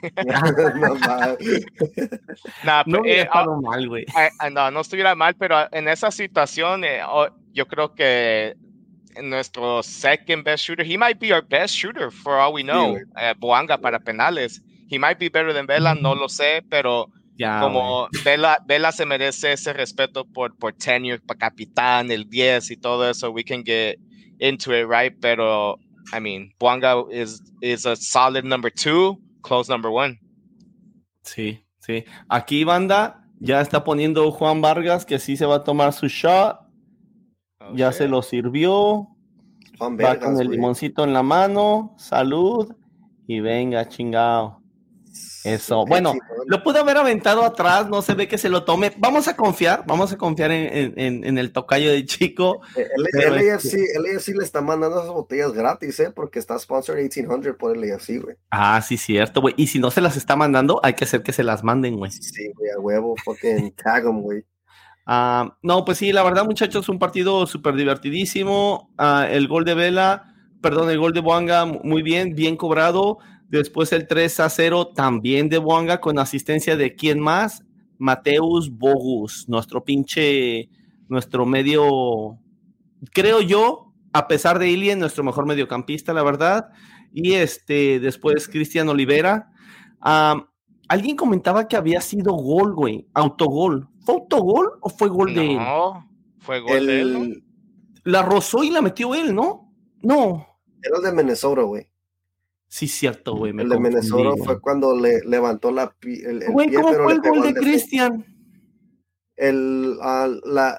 [2.86, 4.06] no, eh, oh, mal, güey.
[4.52, 8.56] no, no estuviera mal, pero en esa situación eh, oh, yo creo que
[9.22, 13.34] nuestro second best shooter, he might be our best shooter for all we know, eh,
[13.38, 14.64] Boanga para penales.
[14.90, 19.54] He might be better than Vela, no lo sé, pero como Vela, Vela se merece
[19.54, 23.98] ese respeto por, por tenure, para capitán, el 10 y todo eso, we can get
[24.40, 25.14] into it, right?
[25.20, 25.80] Pero,
[26.14, 30.20] I mean, Buanga is, is a solid number two, close number one.
[31.24, 32.06] Sí, sí.
[32.30, 36.60] Aquí, banda, ya está poniendo Juan Vargas que sí se va a tomar su shot.
[37.76, 39.08] Ya se lo sirvió.
[39.82, 41.96] va con el limoncito en la mano.
[41.98, 42.74] Salud.
[43.28, 44.63] Y venga, chingado.
[45.44, 46.14] Eso, bueno,
[46.48, 48.94] lo pude haber aventado atrás, no se ve que se lo tome.
[48.98, 52.62] Vamos a confiar, vamos a confiar en, el tocayo de chico.
[52.78, 56.12] Eh, el, AFC, le está mandando esas botellas gratis, ¿eh?
[56.12, 58.38] Porque está sponsored 1800 por el AFC, güey.
[58.52, 59.54] Ah, sí, cierto, güey.
[59.58, 62.12] Y si no se las está mandando, hay que hacer que se las manden, güey.
[62.12, 64.46] Sí, güey, a huevo, fucking tag them, güey.
[65.06, 68.94] Ah, no, pues sí, la verdad, muchachos, un partido súper divertidísimo.
[68.98, 73.20] Ah, el gol de Vela, perdón, el gol de Boanga, muy bien, bien cobrado.
[73.60, 77.64] Después el 3 a 0 también de Wanga con asistencia de quién más?
[78.00, 80.70] Mateus Bogus, nuestro pinche,
[81.08, 82.40] nuestro medio,
[83.14, 86.72] creo yo, a pesar de Ilien, nuestro mejor mediocampista, la verdad.
[87.14, 89.52] Y este, después Cristian Olivera.
[90.00, 93.88] alguien comentaba que había sido gol, güey, autogol.
[94.00, 95.58] ¿Fue autogol o fue gol de él?
[95.58, 97.44] No, fue gol de él.
[98.04, 99.72] La rozó y la metió él, ¿no?
[100.02, 100.48] No.
[100.82, 101.93] Era de Minnesota, güey.
[102.74, 103.54] Sí, cierto, güey.
[103.56, 107.54] El de Minnesota fue cuando le levantó la, el, güey, ¿cómo fue el gol de
[107.54, 108.26] Cristian?
[109.36, 109.96] El,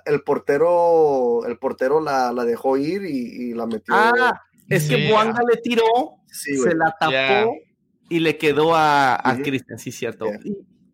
[0.04, 3.94] el portero, el portero la, la dejó ir y, la metió.
[3.94, 5.84] Ah, es que Buanga le tiró,
[6.26, 7.54] se la tapó
[8.08, 10.26] y le quedó a, a Cristian, sí, cierto.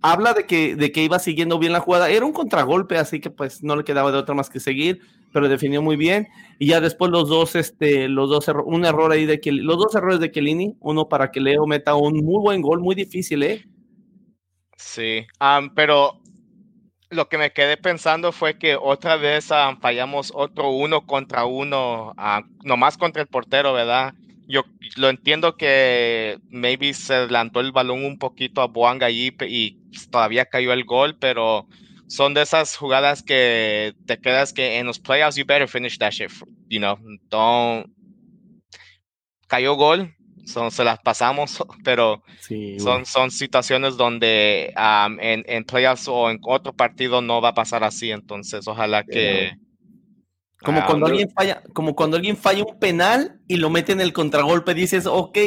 [0.02, 2.10] Habla de que, de que iba siguiendo bien la jugada.
[2.10, 5.00] Era un contragolpe, así que pues no le quedaba de otra más que seguir
[5.32, 6.28] pero definió muy bien.
[6.58, 9.94] Y ya después los dos, este, los dos, un error ahí de que los dos
[9.94, 13.64] errores de Kelini, uno para que Leo meta un muy buen gol, muy difícil, ¿eh?
[14.76, 15.26] Sí,
[15.74, 16.20] pero
[17.10, 19.48] lo que me quedé pensando fue que otra vez
[19.80, 22.14] fallamos otro uno contra uno,
[22.64, 24.14] nomás contra el portero, ¿verdad?
[24.48, 24.62] Yo
[24.96, 29.30] lo entiendo que maybe se adelantó el balón un poquito a Boanga y
[30.10, 31.66] todavía cayó el gol, pero
[32.10, 36.10] son de esas jugadas que te quedas que en los playoffs you better finish that
[36.10, 36.30] shit,
[36.68, 37.86] you know, don't
[39.46, 40.12] cayó gol,
[40.44, 42.22] son, se las pasamos, pero
[42.78, 47.54] son, son situaciones donde um, en, en, playoffs o en otro partido no va a
[47.54, 49.52] pasar así, entonces ojalá que...
[50.62, 54.12] Como cuando alguien falla, como cuando alguien falla un penal y lo mete en el
[54.12, 55.38] contragolpe, dices, ok,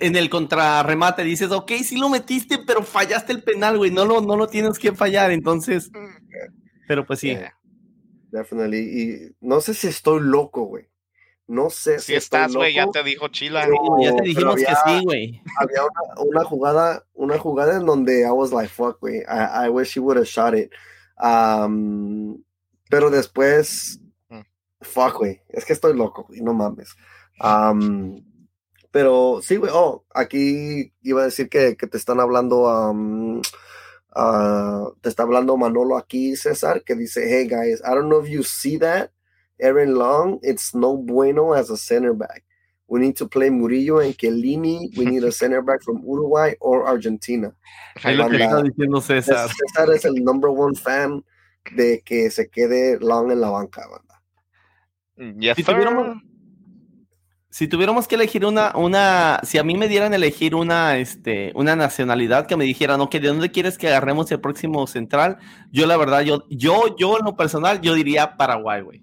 [0.00, 4.20] en el contrarremate dices, ok, sí lo metiste, pero fallaste el penal, güey, no lo,
[4.20, 5.90] no lo tienes que fallar, entonces,
[6.86, 7.36] pero pues sí.
[8.30, 10.88] definitely, y no sé si estoy loco, güey.
[11.46, 13.66] No sé si, estás, güey, ya te dijo Chila.
[14.02, 15.42] ya te dijimos que sí, güey.
[15.58, 15.80] Había
[16.18, 20.18] una, jugada, una jugada en donde I was like, fuck, güey, I, wish he would
[20.18, 20.70] have shot it.
[21.18, 22.44] Um,
[22.90, 24.40] pero después, mm.
[24.82, 26.94] fuck, güey, es que estoy loco, güey, no mames.
[27.40, 28.22] Um,
[28.90, 33.40] pero sí, güey, oh, aquí iba a decir que, que te están hablando, um,
[34.16, 38.28] uh, te está hablando Manolo aquí, César, que dice, hey guys, I don't know if
[38.28, 39.10] you see that,
[39.60, 42.44] Aaron Long, it's no bueno as a center back.
[42.88, 44.96] We need to play Murillo and Kellini.
[44.96, 47.54] We need a center back from Uruguay or Argentina.
[48.02, 49.50] Ahí lo que está diciendo César.
[49.50, 51.22] César es el number one fan
[51.76, 55.54] de que se quede Long en la banca, banda.
[55.54, 56.16] Si tuviéramos,
[57.58, 61.74] si tuviéramos que elegir una, una, si a mí me dieran elegir una, este, una
[61.74, 65.38] nacionalidad que me dijeran, ok, ¿de dónde quieres que agarremos el próximo central?
[65.72, 69.02] Yo la verdad, yo, yo, yo en lo personal, yo diría Paraguay, güey.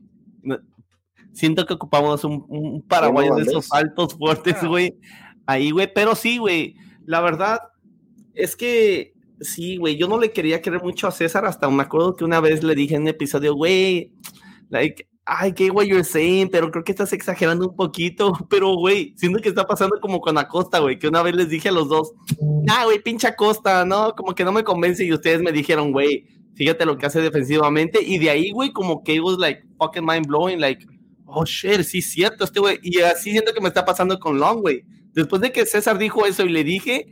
[1.33, 4.67] Siento que ocupamos un, un Paraguay de esos altos fuertes, ah.
[4.67, 4.97] güey.
[5.45, 7.59] Ahí, güey, pero sí, güey, la verdad
[8.35, 12.15] es que sí, güey, yo no le quería querer mucho a César, hasta me acuerdo
[12.15, 14.13] que una vez le dije en un episodio, güey,
[14.69, 19.13] like, ay, qué what you're saying, pero creo que estás exagerando un poquito, pero güey,
[19.17, 21.89] siento que está pasando como con Acosta, güey, que una vez les dije a los
[21.89, 22.13] dos,
[22.69, 26.27] ah, güey, pinche Acosta, no, como que no me convence y ustedes me dijeron, güey,
[26.53, 30.05] fíjate lo que hace defensivamente y de ahí, güey, como que it was like fucking
[30.05, 30.85] mind blowing, like,
[31.25, 34.61] oh shit, sí cierto, este güey, y así siento que me está pasando con Long,
[34.61, 34.83] güey.
[35.13, 37.07] Después de que César dijo eso y le dije,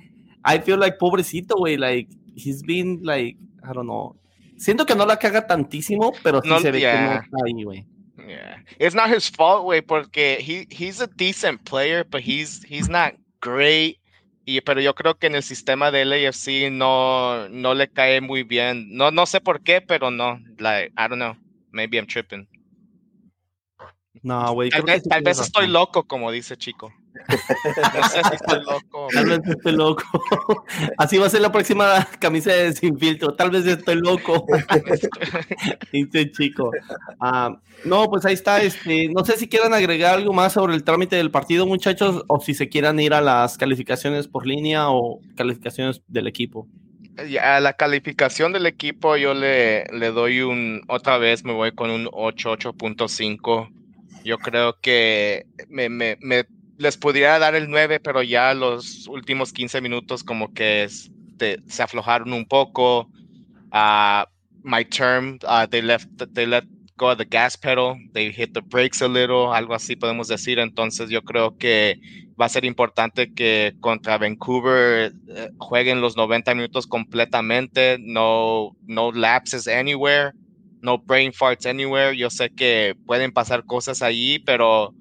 [0.45, 4.19] I feel like pobrecito, güey, like, he's been like, I don't know.
[4.57, 7.92] Siento que no la caga tantísimo, pero sí se ve que no está ahí, güey.
[8.27, 12.89] Yeah, it's not his fault, way, porque he he's a decent player, but he's he's
[12.89, 13.99] not great.
[14.45, 18.43] Y, pero yo creo que en el sistema de LAFC no, no le cae muy
[18.43, 18.87] bien.
[18.89, 20.39] No, no sé por qué, pero no.
[20.57, 21.37] Like, I don't know.
[21.71, 22.47] Maybe I'm tripping.
[24.21, 24.69] No, güey.
[24.69, 26.93] Tal, vez, tal vez estoy loco, como dice Chico.
[27.29, 29.07] No sé si estoy loco.
[29.13, 30.03] Tal vez estoy loco.
[30.97, 33.33] Así va a ser la próxima camisa de Sin Filtro.
[33.35, 34.45] Tal vez estoy loco.
[35.91, 36.71] Dice Chico.
[37.19, 38.61] Ah, no, pues ahí está.
[38.61, 42.39] Este, no sé si quieran agregar algo más sobre el trámite del partido, muchachos, o
[42.39, 46.67] si se quieran ir a las calificaciones por línea o calificaciones del equipo.
[47.41, 51.91] A la calificación del equipo yo le, le doy un, otra vez me voy con
[51.91, 53.69] un 8, 8.5
[54.23, 56.45] yo creo que me, me, me,
[56.77, 62.33] les podría dar el 9, pero ya los últimos 15 minutos como que se aflojaron
[62.33, 63.09] un poco.
[63.71, 64.23] Uh,
[64.63, 66.63] my term, uh, they left, they let
[66.95, 70.59] go of the gas pedal, they hit the brakes a little, algo así podemos decir.
[70.59, 71.99] Entonces yo creo que
[72.39, 79.11] va a ser importante que contra Vancouver eh, jueguen los 90 minutos completamente, no, no
[79.11, 80.33] lapses anywhere
[80.83, 82.15] no brain farts anywhere.
[82.15, 84.93] Yo sé que pueden pasar cosas allí, pero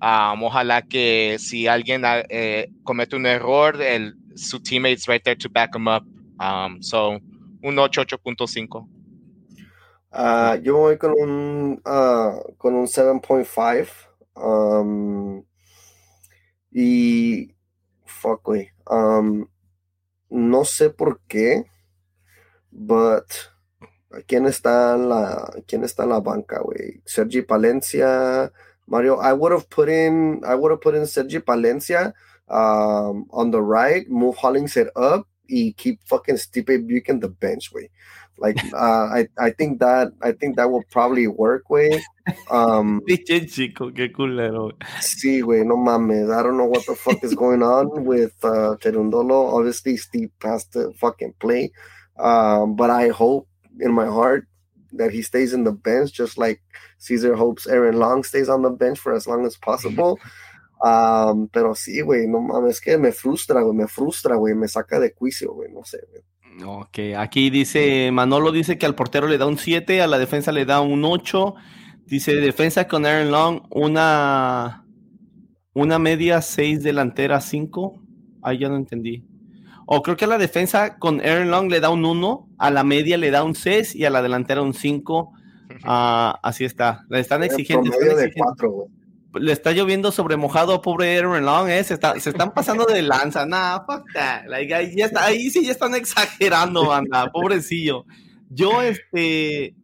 [0.00, 5.36] um, ojalá que si alguien ah, eh, comete un error, el, su teammates right there
[5.36, 6.04] to back him up.
[6.38, 7.18] Um, so,
[7.62, 8.88] un 8.5.
[10.12, 13.88] Uh, yo voy con un, uh, con un 7.5.
[14.34, 15.44] Um,
[16.72, 17.54] y,
[18.04, 18.70] fuck, way.
[18.90, 19.48] Um,
[20.28, 21.64] no sé por qué,
[22.70, 23.24] but
[24.26, 27.02] ¿Quién está en la, quién está la banca, güey?
[27.04, 28.52] Sergi Palencia,
[28.86, 29.16] Mario.
[29.16, 32.12] I would have put in, I would have put in Sergi Palencia
[32.48, 37.90] um, on the right, move Hollingshead up, y keep fucking Stipe Buchanan the bench, way.
[38.38, 42.02] Like, uh, I, I think that, I think that will probably work, way.
[42.50, 43.02] Um,
[43.46, 44.72] chico, qué culero.
[45.00, 46.30] Sí, güey, no mames.
[46.30, 49.54] I don't know what the fuck is going on with uh, Terundolo.
[49.54, 51.72] Obviously, Steve has to fucking play.
[52.18, 53.48] Um, but I hope
[53.80, 54.48] in my heart
[54.96, 56.60] that he stays in the bench, just like
[56.98, 60.18] Caesar hopes Aaron Long stays on the bench for as long as possible.
[60.78, 65.00] Um, pero sí, güey, no mames, que me frustra, güey, me frustra, güey, me saca
[65.00, 66.22] de juicio, güey, no sé, güey.
[66.64, 70.52] Ok, aquí dice, Manolo dice que al portero le da un 7, a la defensa
[70.52, 71.54] le da un 8.
[72.06, 74.86] Dice, defensa con Aaron Long, una,
[75.74, 78.02] una media 6 delantera 5.
[78.42, 79.24] Ahí ya no entendí.
[79.88, 82.82] O creo que a la defensa con Aaron Long le da un 1, a la
[82.82, 85.32] media le da un 6 y a la delantera un 5.
[85.84, 87.04] Ah, así está.
[87.10, 87.90] Le están exigiendo.
[89.34, 91.84] le está lloviendo sobre mojado pobre Aaron Long, ¿eh?
[91.84, 93.44] se, están pasando de lanza.
[93.46, 94.44] Nah, fuck that.
[94.52, 97.30] ahí, sí ya están exagerando, banda.
[97.32, 98.06] Pobrecillo.
[98.48, 99.74] Yo, este.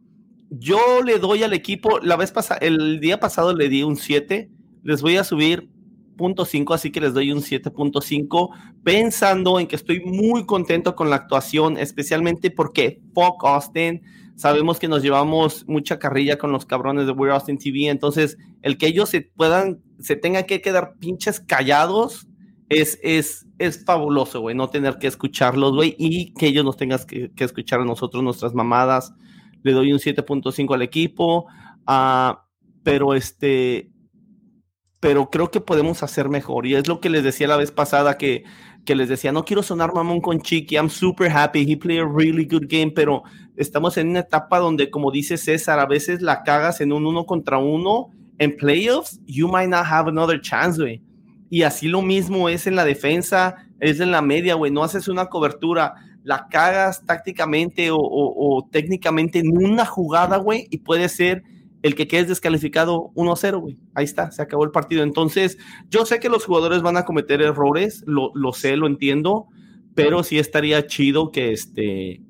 [0.51, 4.51] Yo le doy al equipo, la vez pasada, el día pasado le di un 7.
[4.85, 5.69] Les voy a subir
[6.23, 8.51] 7.5, así que les doy un 7.5,
[8.83, 14.03] pensando en que estoy muy contento con la actuación, especialmente porque fuck Austin,
[14.37, 18.79] sabemos que nos llevamos mucha carrilla con los cabrones de We're Austin TV, entonces el
[18.79, 22.27] que ellos se puedan, se tengan que quedar pinches callados,
[22.69, 27.01] es, es, es fabuloso, güey, no tener que escucharlos, güey, y que ellos nos tengan
[27.07, 29.13] que, escuchar a nosotros nuestras mamadas.
[29.63, 31.47] Le doy un 7.5 al equipo,
[31.87, 32.35] uh,
[32.83, 33.92] pero este,
[35.03, 36.65] pero creo que podemos hacer mejor.
[36.65, 38.45] Y es lo que les decía la vez pasada, que,
[38.85, 42.07] que les decía, no quiero sonar mamón con Chiqui, I'm super happy, he played a
[42.07, 43.25] really good game, pero
[43.57, 47.27] estamos en una etapa donde, como dice César, a veces la cagas en un uno
[47.27, 51.03] contra uno, en playoffs, you might not have another chance, güey.
[51.51, 55.09] Y así lo mismo es en la defensa, es en la media, güey, no haces
[55.09, 61.43] una cobertura, la cagas tácticamente o, o técnicamente en una jugada, güey, y puede ser
[61.83, 63.79] el que quede descalificado 1-0, güey.
[63.95, 65.03] Ahí está, se acabó el partido.
[65.03, 65.59] Entonces,
[65.91, 69.49] yo sé que los jugadores van a cometer errores, lo, lo sé, lo entiendo,
[69.95, 72.23] pero sí estaría chido que este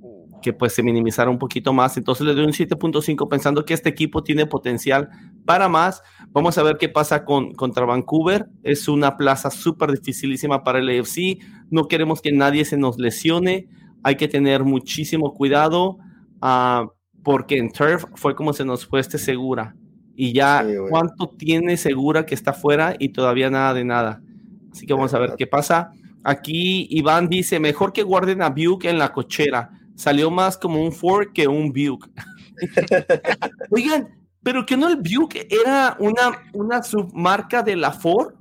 [0.42, 1.96] que pues se minimizara un poquito más.
[1.96, 5.08] Entonces le doy un 7.5 pensando que este equipo tiene potencial
[5.46, 6.02] para más.
[6.32, 8.46] Vamos a ver qué pasa con, contra Vancouver.
[8.62, 11.38] Es una plaza súper dificilísima para el AFC.
[11.70, 13.68] No queremos que nadie se nos lesione.
[14.02, 15.98] Hay que tener muchísimo cuidado
[16.42, 16.90] uh,
[17.22, 19.74] porque en Turf fue como se nos fue este segura.
[20.14, 24.22] Y ya, ¿cuánto tiene segura que está fuera y todavía nada de nada?
[24.70, 25.92] Así que vamos a ver qué pasa.
[26.24, 30.92] Aquí Iván dice, mejor que guarden a Buke en la cochera salió más como un
[30.92, 32.10] Ford que un Buick.
[33.70, 34.08] Oigan,
[34.42, 38.34] pero que no el Buick era una, una submarca de la Ford.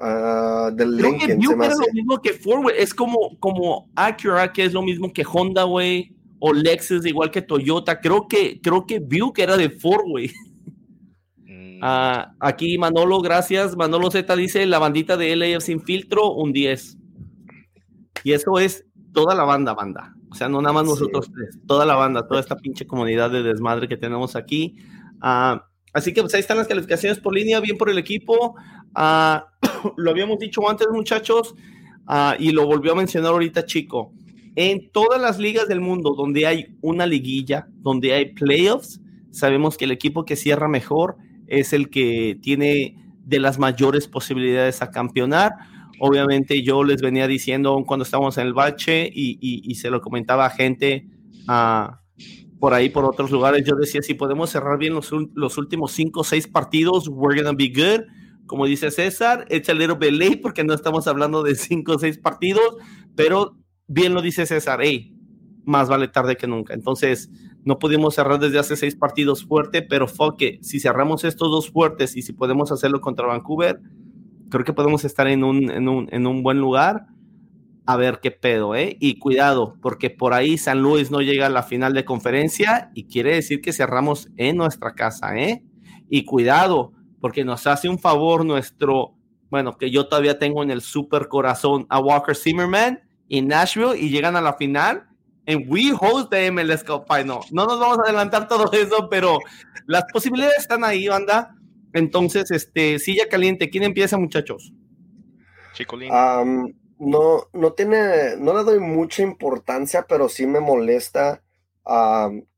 [0.00, 2.70] Uh, del Creo que Buick era lo mismo que Ford.
[2.76, 6.14] Es como, como Acura, que es lo mismo que Honda, güey.
[6.40, 8.00] O Lexus, igual que Toyota.
[8.00, 10.30] Creo que, creo que Buick era de Ford, güey.
[11.82, 13.76] Uh, aquí Manolo, gracias.
[13.76, 16.98] Manolo Z dice: La bandita de LAF sin filtro, un 10.
[18.24, 20.14] Y eso es toda la banda, banda.
[20.30, 23.42] O sea, no nada más nosotros tres, toda la banda, toda esta pinche comunidad de
[23.42, 24.76] desmadre que tenemos aquí.
[25.22, 25.58] Uh,
[25.92, 28.54] así que pues ahí están las calificaciones por línea, bien por el equipo.
[28.94, 29.40] Uh,
[29.96, 31.54] lo habíamos dicho antes, muchachos,
[32.38, 34.12] y lo volvió a mencionar ahorita, Chico.
[34.56, 39.84] En todas las ligas del mundo donde hay una liguilla, donde hay playoffs, sabemos que
[39.84, 45.52] el equipo que cierra mejor es el que tiene de las mayores posibilidades a campeonar
[46.02, 50.50] Obviamente yo les venía diciendo cuando estábamos en el bache y, se lo comentaba a
[50.50, 51.06] gente
[51.46, 51.92] uh,
[52.58, 56.20] por ahí, por otros lugares, yo decía, si podemos cerrar bien los, los últimos cinco
[56.20, 58.06] o seis partidos, we're gonna be good.
[58.46, 62.16] Como dice César, it's a little bit porque no estamos hablando de cinco o seis
[62.16, 62.76] partidos,
[63.14, 63.58] pero
[63.90, 65.12] bien lo dice César, hey,
[65.64, 66.74] más vale tarde que nunca.
[66.74, 67.28] Entonces,
[67.64, 70.06] no pudimos cerrar desde hace seis partidos fuerte, pero
[70.38, 73.80] it, si cerramos estos dos fuertes y si podemos hacerlo contra Vancouver,
[74.48, 77.06] creo que podemos estar en un, en un, en un buen lugar.
[77.84, 78.96] A ver qué pedo, ¿eh?
[79.00, 83.08] Y cuidado, porque por ahí San Luis no llega a la final de conferencia y
[83.08, 85.64] quiere decir que cerramos en nuestra casa, ¿eh?
[86.08, 89.16] Y cuidado, porque nos hace un favor nuestro,
[89.50, 93.00] bueno, que yo todavía tengo en el super corazón a Walker Zimmerman
[93.30, 95.06] y Nashville y llegan a la final
[95.46, 97.38] en We Host the MLS Cup Final.
[97.52, 99.38] No nos vamos a adelantar todo eso, pero
[99.86, 101.54] las posibilidades están ahí, banda.
[101.92, 104.72] Entonces, este, silla caliente, ¿quién empieza, muchachos?
[105.74, 106.10] Chicolín.
[106.98, 111.40] no, no tiene, no le doy mucha importancia, pero sí me molesta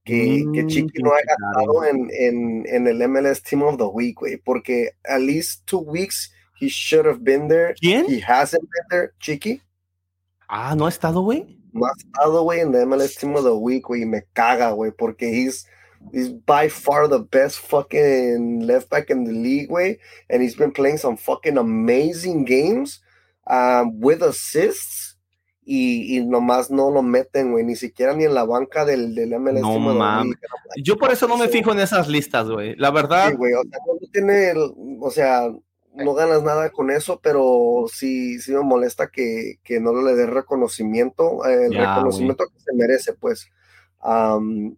[0.04, 3.84] que, que, mm, Chiqui no haya estado en, en, en, el MLS Team of the
[3.84, 7.74] Week, güey, porque at least two weeks he should have been there.
[7.78, 8.06] ¿Quién?
[8.06, 9.60] He hasn't been there, Chiqui.
[10.54, 11.58] Ah, ¿no ha estado, güey?
[11.72, 14.72] No ha estado, güey, en el MLS Team of the Week, güey, y me caga,
[14.72, 15.66] güey, porque he's
[16.10, 19.98] He's by far the best fucking left back in the league, way,
[20.28, 23.00] and he's been playing some fucking amazing games
[23.46, 25.16] um, with assists.
[25.64, 29.38] Y, y, nomás no lo meten, güey, ni siquiera ni en la banca del, del
[29.38, 29.60] MLS.
[29.60, 30.36] No, mames.
[30.82, 32.74] Yo por eso no me fijo en esas listas, güey.
[32.74, 33.30] La verdad.
[33.30, 34.54] Sí, güey, o sea, no tiene,
[35.00, 35.48] o sea,
[35.94, 40.26] no ganas nada con eso, pero sí, sí me molesta que, que no le dé
[40.26, 43.50] reconocimiento, el reconocimiento que se merece, pues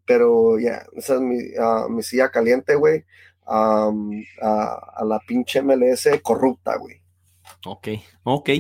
[0.05, 3.05] pero ya, esa es mi, uh, mi, silla caliente, güey.
[3.47, 3.91] a,
[5.05, 7.01] la pinche MLS corrupta, güey.
[7.67, 7.89] Ok,
[8.25, 8.51] ok.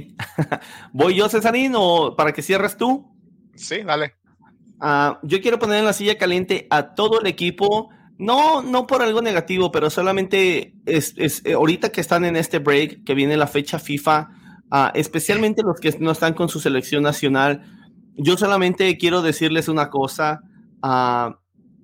[0.93, 3.15] ¿Voy yo, Cesarín, o para que cierres tú?
[3.55, 4.15] Sí, dale.
[4.81, 7.91] Uh, yo quiero poner en la silla caliente a todo el equipo.
[8.17, 12.61] No, no por algo negativo, pero solamente es, es eh, ahorita que están en este
[12.61, 14.31] break, que viene la fecha FIFA,
[14.71, 17.63] uh, especialmente los que no están con su selección nacional,
[18.17, 20.43] yo solamente quiero decirles una cosa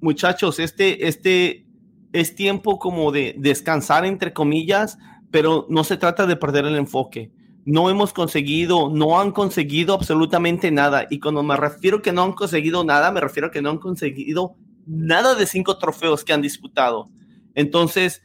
[0.00, 1.66] muchachos, este, este
[2.12, 4.98] es tiempo como de descansar, entre comillas,
[5.30, 7.30] pero no se trata de perder el enfoque.
[7.64, 11.06] No hemos conseguido, no han conseguido absolutamente nada.
[11.08, 14.56] Y cuando me refiero que no han conseguido nada, me refiero que no han conseguido
[14.86, 17.10] nada de cinco trofeos que han disputado.
[17.54, 18.22] Entonces,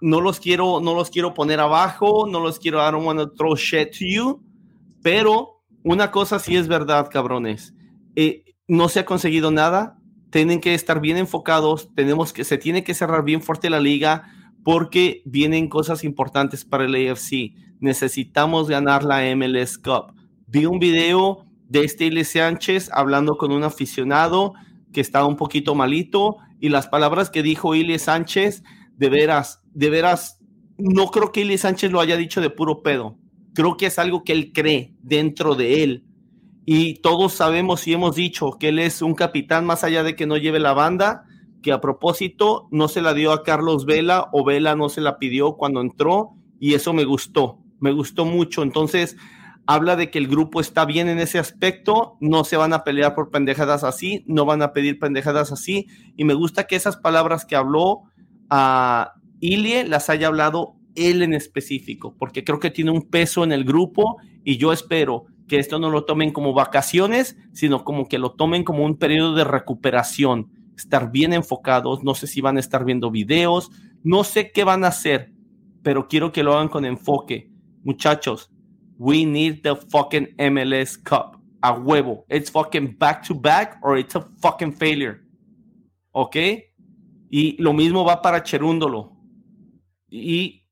[0.00, 3.20] no los quiero, no los quiero poner abajo, no los quiero, I don't want
[3.56, 4.42] shit to you,
[5.02, 7.74] pero una cosa sí es verdad, cabrones.
[8.16, 9.98] Eh, no se ha conseguido nada,
[10.30, 14.24] tienen que estar bien enfocados, tenemos que, se tiene que cerrar bien fuerte la liga
[14.64, 17.54] porque vienen cosas importantes para el AFC.
[17.80, 20.14] Necesitamos ganar la MLS Cup.
[20.46, 24.54] Vi un video de Steve Sánchez hablando con un aficionado
[24.94, 28.62] que estaba un poquito malito y las palabras que dijo Ile Sánchez,
[28.96, 30.38] de veras, de veras,
[30.78, 33.18] no creo que Ile Sánchez lo haya dicho de puro pedo.
[33.52, 36.04] Creo que es algo que él cree dentro de él
[36.66, 40.26] y todos sabemos y hemos dicho que él es un capitán más allá de que
[40.26, 41.24] no lleve la banda,
[41.62, 45.18] que a propósito no se la dio a Carlos Vela o Vela no se la
[45.18, 48.62] pidió cuando entró y eso me gustó, me gustó mucho.
[48.62, 49.16] Entonces,
[49.66, 53.14] habla de que el grupo está bien en ese aspecto, no se van a pelear
[53.14, 55.86] por pendejadas así, no van a pedir pendejadas así,
[56.16, 58.02] y me gusta que esas palabras que habló
[58.50, 63.52] a Ilie las haya hablado él en específico, porque creo que tiene un peso en
[63.52, 68.18] el grupo y yo espero que esto no lo tomen como vacaciones, sino como que
[68.18, 72.60] lo tomen como un periodo de recuperación, estar bien enfocados, no sé si van a
[72.60, 73.70] estar viendo videos,
[74.02, 75.32] no sé qué van a hacer,
[75.82, 77.50] pero quiero que lo hagan con enfoque.
[77.82, 78.50] Muchachos,
[78.98, 81.40] We need the fucking MLS Cup.
[81.62, 82.24] A huevo.
[82.28, 85.20] It's fucking back to back or it's a fucking failure.
[86.12, 86.36] ¿Ok?
[87.30, 89.12] Y lo mismo va para Cherúndolo.
[90.10, 90.62] Y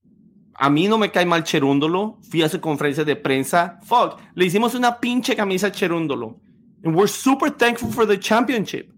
[0.55, 2.19] a mí no me cae mal Cherúndolo.
[2.31, 3.81] Fui a su conferencia de prensa.
[3.83, 4.21] Fuck.
[4.35, 6.41] Le hicimos una pinche camisa a Cherúndolo.
[6.85, 8.93] And we're super thankful for the championship.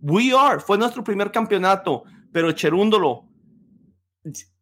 [0.00, 0.60] We are.
[0.60, 2.04] Fue nuestro primer campeonato.
[2.32, 3.28] Pero Cherúndolo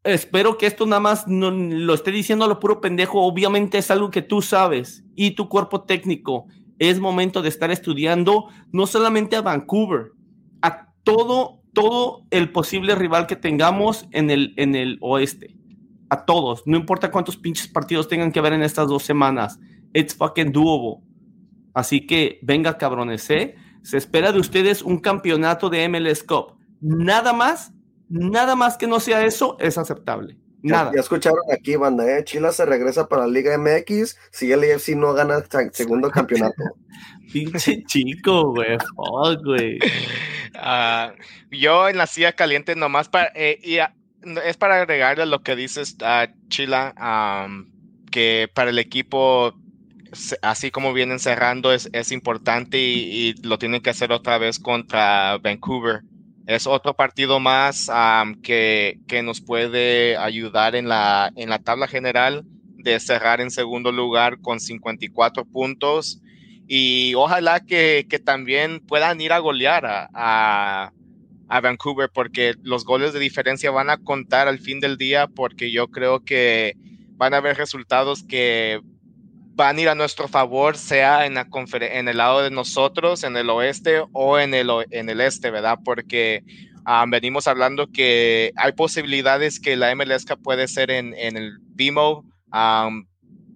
[0.09, 3.23] espero que esto nada más lo esté diciendo a lo puro pendejo.
[3.23, 6.47] Obviamente es algo que tú sabes y tu cuerpo técnico.
[6.79, 10.13] Es momento de estar estudiando no solamente a Vancouver,
[10.63, 15.57] a todo, todo el posible rival que tengamos en el, en el oeste.
[16.11, 16.63] A todos.
[16.67, 19.59] No importa cuántos pinches partidos tengan que ver en estas dos semanas.
[19.93, 21.03] It's fucking doable.
[21.75, 23.57] Así que venga, cabrones, ¿eh?
[23.83, 26.57] Se espera de ustedes un campeonato de MLS Cup.
[26.81, 27.73] Nada más
[28.09, 30.37] Nada más que no sea eso es aceptable.
[30.63, 30.91] Nada.
[30.93, 32.25] Ya, escucharon aquí, banda, ¿eh?
[32.25, 36.63] Chila se regresa para la Liga MX si el AFC no gana el segundo campeonato.
[37.33, 38.77] Pinche chico, güey.
[39.45, 39.79] güey.
[40.61, 41.13] Ah,
[41.53, 43.31] yo en la silla caliente nomás para...
[43.37, 43.79] Eh, y,
[44.45, 46.95] es para agregarle lo que dices, uh, Chila,
[48.11, 49.55] que para el equipo,
[50.43, 54.59] así como vienen cerrando, es, es importante y, y, lo tienen que hacer otra vez
[54.59, 56.03] contra Vancouver
[56.49, 57.91] es otro partido más
[58.43, 62.47] que, que, nos puede ayudar en la, en la tabla general
[62.79, 66.23] de cerrar en segundo lugar con 54 puntos.
[66.67, 70.93] Y ojalá que, que también puedan ir a golear a, a,
[71.49, 75.71] a, Vancouver porque los goles de diferencia van a contar al fin del día porque
[75.71, 76.77] yo creo que
[77.19, 78.81] van a haber resultados que
[79.59, 81.49] van a ir a nuestro favor, sea en, la
[81.81, 85.81] en el lado de nosotros, en el oeste o en el, en el este, ¿verdad?
[85.85, 86.45] Porque
[86.85, 92.25] ah, venimos hablando que hay posibilidades que la MLS puede ser en, en el BIMO,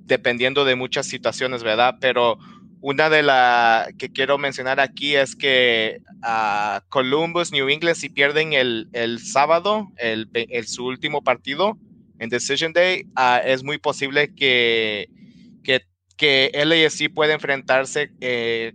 [0.04, 1.94] dependiendo de muchas situaciones, ¿verdad?
[2.00, 2.36] Pero
[2.80, 8.54] una de las que quiero mencionar aquí es que a Columbus, New England, si pierden
[8.54, 10.28] el, el sábado, el,
[10.66, 11.78] su último partido
[12.18, 15.08] en Decision Day, ah, es muy posible que
[16.22, 18.74] que LAFC puede enfrentarse eh,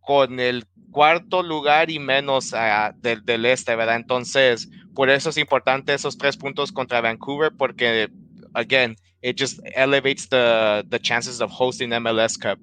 [0.00, 2.54] con el cuarto lugar y menos
[3.02, 3.96] del, del, este, ¿verdad?
[3.96, 8.08] Entonces, por eso es importante esos tres puntos contra Vancouver, porque,
[8.54, 12.58] again, it just elevates the, the chances of hosting MLS Cup.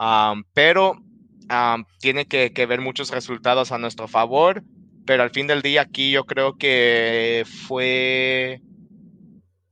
[0.00, 1.00] Um, pero
[1.48, 4.64] um, tiene que, que ver muchos resultados a nuestro favor,
[5.04, 8.60] pero al fin del día aquí yo creo que fue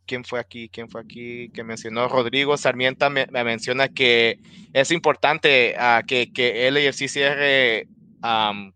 [0.07, 0.69] ¿quién fue aquí?
[0.69, 1.51] ¿Quién fue aquí?
[1.51, 4.39] Que mencionó Rodrigo Sarmienta me, menciona que
[4.73, 7.89] es importante uh, que, que LAFC cierre
[8.23, 8.73] um,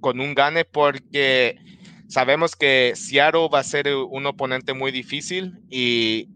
[0.00, 1.56] con un gane porque
[2.08, 6.28] sabemos que Seattle va a ser un oponente muy difícil y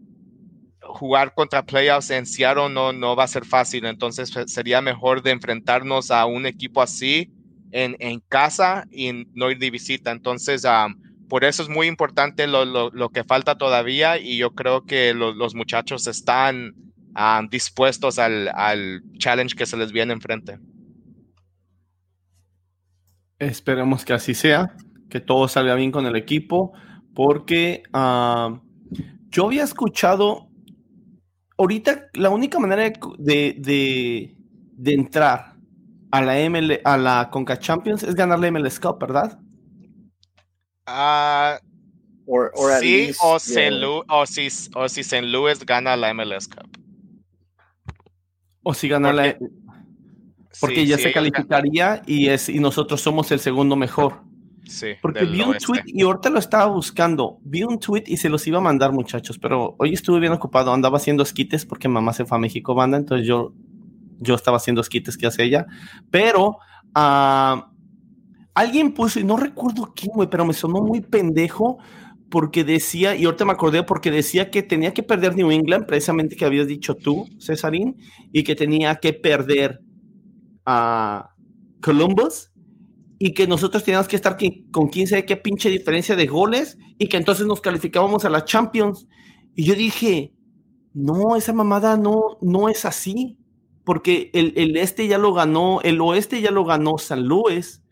[0.81, 5.31] jugar contra playoffs en Seattle no, no va a ser fácil, entonces sería mejor de
[5.31, 7.31] enfrentarnos a un equipo así
[7.71, 10.11] en, en casa y no ir de visita.
[10.11, 10.95] Entonces, um,
[11.27, 15.13] por eso es muy importante lo, lo, lo que falta todavía y yo creo que
[15.13, 16.73] lo, los muchachos están
[17.15, 20.59] um, dispuestos al, al, challenge que se les viene enfrente.
[23.39, 24.75] Esperemos que así sea,
[25.09, 26.73] que todo salga bien con el equipo,
[27.13, 28.59] porque uh,
[29.29, 30.47] yo había escuchado,
[31.57, 32.83] ahorita la única manera
[33.17, 34.35] de, de,
[34.77, 35.55] de entrar
[36.11, 39.37] a la, ML, a la Conca Champions es ganar la MLS Cup, ¿verdad?
[40.87, 41.57] Uh,
[42.27, 43.71] or, or at sí, least, o, yeah.
[43.71, 45.27] Louis, o, si, o si St.
[45.27, 46.77] Louis gana la MLS Cup.
[48.63, 49.49] O si gana porque, la.
[50.59, 54.21] Porque sí, ya sí, se calificaría y, es, y nosotros somos el segundo mejor.
[54.67, 55.65] Sí, porque vi un oeste.
[55.67, 57.39] tweet y ahorita lo estaba buscando.
[57.43, 60.73] Vi un tweet y se los iba a mandar, muchachos, pero hoy estuve bien ocupado.
[60.73, 63.53] Andaba haciendo esquites porque mamá se fue a México banda, entonces yo,
[64.17, 65.67] yo estaba haciendo esquites que hace ella.
[66.09, 66.57] Pero
[66.95, 67.74] uh,
[68.55, 71.77] alguien puso, y no recuerdo quién, güey, pero me sonó muy pendejo
[72.29, 76.35] porque decía, y ahorita me acordé porque decía que tenía que perder New England, precisamente
[76.35, 77.97] que habías dicho tú, Cesarín,
[78.31, 79.79] y que tenía que perder
[80.65, 81.29] a
[81.81, 82.51] Columbus
[83.19, 84.37] y que nosotros teníamos que estar
[84.71, 88.43] con 15 de qué pinche diferencia de goles y que entonces nos calificábamos a la
[88.43, 89.07] Champions.
[89.55, 90.33] Y yo dije,
[90.93, 93.37] no, esa mamada no, no es así,
[93.85, 97.83] porque el, el este ya lo ganó, el oeste ya lo ganó San Luis.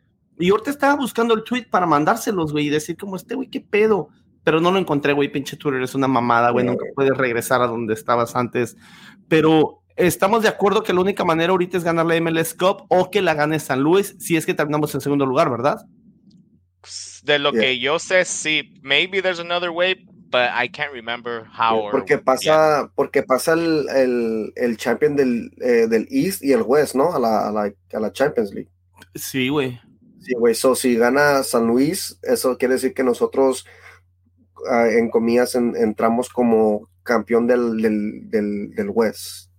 [0.44, 3.62] Y ahorita estaba buscando el tweet para mandárselos, güey, y decir como este, güey, qué
[3.62, 4.10] pedo.
[4.44, 7.68] Pero no lo encontré, güey, pinche Twitter es una mamada, güey, nunca puedes regresar a
[7.68, 8.76] donde estabas antes.
[9.30, 13.10] Pero estamos de acuerdo que la única manera ahorita es ganar la MLS Cup o
[13.10, 15.78] que la gane San Luis si es que terminamos en segundo lugar, ¿verdad?
[17.24, 18.74] De lo que yo sé, sí.
[18.82, 19.96] Maybe there's another way,
[20.30, 21.90] but I can't remember how.
[21.90, 26.96] porque pasa, porque pasa el, el, el champion del, eh, del, East y el West,
[26.96, 27.16] ¿no?
[27.16, 28.70] A la, a la, a la Champions League.
[29.16, 29.80] Sí, güey.
[30.24, 30.56] Sí, güey.
[30.56, 33.66] So, si gana San Luis, eso quiere decir que nosotros,
[34.72, 39.50] uh, en comillas, en, entramos como campeón del, del, del, del West.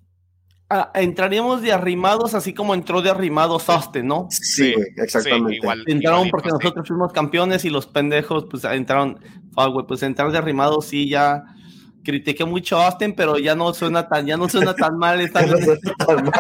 [0.71, 4.29] Ah, entraríamos de arrimados así como entró de arrimados Austin, ¿no?
[4.31, 5.61] Sí, exactamente.
[5.87, 9.21] entraron porque nosotros fuimos campeones y los pendejos pues entraron,
[9.57, 11.45] ah, pues entrar de arrimados sí ya
[12.03, 15.19] critiqué mucho a Austin, pero ya no suena tan, ya no suena tan mal.
[15.35, 16.33] no,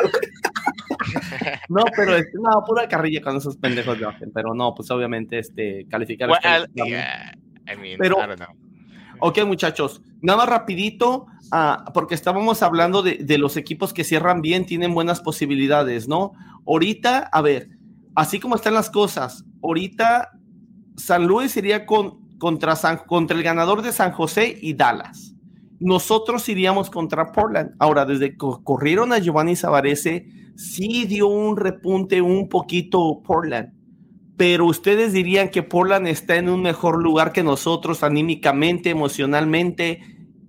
[1.96, 5.86] pero es una pura carrilla con esos pendejos de Austin, pero no, pues obviamente este
[5.88, 6.30] calificar.
[7.98, 8.16] pero,
[9.20, 14.42] Ok, muchachos, nada más rapidito, uh, porque estábamos hablando de, de, los equipos que cierran
[14.42, 16.32] bien, tienen buenas posibilidades, ¿no?
[16.66, 17.70] Ahorita, a ver,
[18.16, 20.32] así como están las cosas, ahorita
[20.96, 25.34] San Luis iría con, contra, San, contra el ganador de San José y Dallas.
[25.80, 27.74] Nosotros iríamos contra Portland.
[27.78, 33.74] Ahora, desde que corrieron a Giovanni Savarese, sí dio un repunte un poquito Portland
[34.36, 40.00] pero ustedes dirían que Portland está en un mejor lugar que nosotros anímicamente, emocionalmente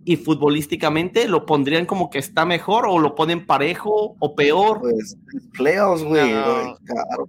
[0.03, 4.79] y futbolísticamente, ¿lo pondrían como que está mejor o lo ponen parejo o peor?
[4.81, 5.17] Pues
[5.53, 6.31] playoffs, güey.
[6.31, 6.75] No.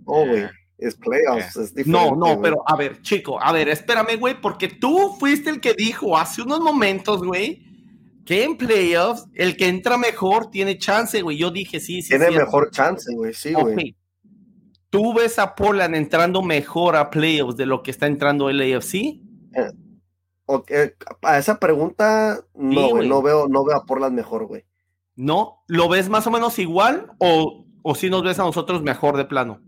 [0.04, 0.44] güey.
[0.78, 1.90] Es playoffs, es diferente.
[1.90, 5.72] No, no, pero a ver, chico, a ver, espérame, güey, porque tú fuiste el que
[5.72, 7.62] dijo hace unos momentos, güey,
[8.26, 11.38] que en playoffs el que entra mejor tiene chance, güey.
[11.38, 12.10] Yo dije, sí, sí.
[12.10, 13.96] Tiene mejor chance, güey, sí, güey.
[14.90, 18.94] ¿Tú ves a Portland entrando mejor a playoffs de lo que está entrando el AFC?
[18.94, 19.20] Eh,
[20.44, 20.90] okay.
[21.22, 24.64] A esa pregunta, no, güey, no veo, no veo a Portland mejor, güey.
[25.14, 25.62] ¿No?
[25.66, 29.24] ¿Lo ves más o menos igual o, o si nos ves a nosotros mejor de
[29.24, 29.62] plano?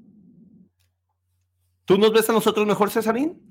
[1.84, 3.47] ¿Tú nos ves a nosotros mejor, Cesarín?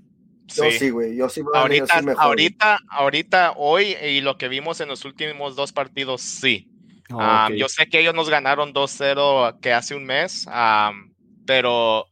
[0.48, 1.16] Yo sí, güey.
[1.16, 5.74] Yo sí ahorita, mejor, ahorita, ahorita, hoy y lo que vimos en los últimos dos
[5.74, 6.70] partidos, sí.
[7.10, 10.46] Ah, yo sé que ellos nos ganaron 2-0 que hace un mes.
[10.48, 11.14] Um,
[11.46, 12.06] pero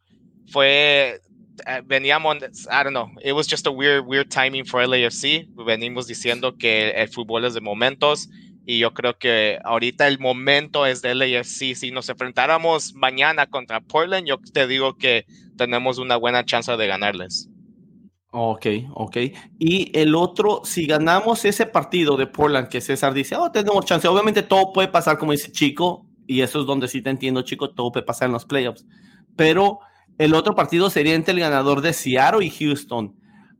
[0.52, 1.22] fue
[1.68, 2.38] eh, veníamos,
[2.70, 5.48] I don't know, it was just a weird, weird timing for LAFC.
[5.66, 8.30] Venimos diciendo que el fútbol es de momentos
[8.66, 11.76] y yo creo que ahorita el momento es de LAFC.
[11.76, 15.26] Si nos enfrentáramos mañana contra Portland, yo te digo que
[15.58, 17.50] tenemos una buena chance de ganarles.
[18.38, 19.18] Ok, ok.
[19.60, 24.08] Y el otro, si ganamos ese partido de Portland, que César dice, oh, tenemos chance.
[24.10, 27.70] Obviamente todo puede pasar, como dice Chico, y eso es donde sí te entiendo, Chico,
[27.70, 28.86] todo puede pasar en los playoffs
[29.36, 29.80] pero
[30.18, 33.16] el otro partido sería entre el ganador de Seattle y Houston.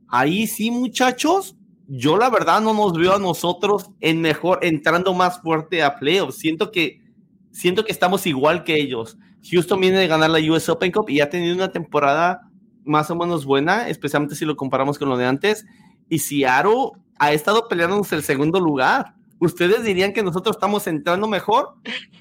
[0.08, 1.56] Ahí sí, muchachos,
[1.86, 6.38] yo la verdad no nos veo a nosotros en mejor, entrando más fuerte a playoffs.
[6.38, 7.02] Siento que,
[7.50, 9.18] siento que estamos igual que ellos.
[9.50, 12.50] Houston viene de ganar la US Open Cup y ha tenido una temporada
[12.86, 15.66] más o menos buena, especialmente si lo comparamos con lo de antes.
[16.08, 19.14] Y Seattle ha estado peleándonos el segundo lugar.
[19.38, 21.74] ¿Ustedes dirían que nosotros estamos entrando mejor?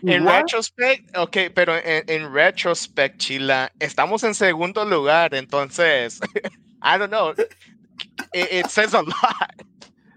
[0.04, 6.20] En retrospect, ok, pero en, retrospect, Chila, estamos en segundo lugar, entonces,
[6.84, 7.34] I don't know,
[8.34, 9.16] it, says a lot.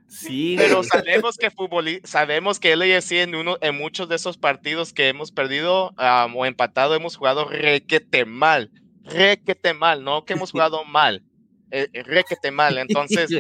[0.09, 4.93] Sí, pero sabemos que fútbol, sabemos que LAFC en uno, en muchos de esos partidos
[4.93, 8.73] que hemos perdido um, o empatado hemos jugado requete mal,
[9.11, 11.23] requete mal, no que hemos jugado mal,
[11.71, 12.79] eh, requete mal.
[12.79, 13.31] Entonces,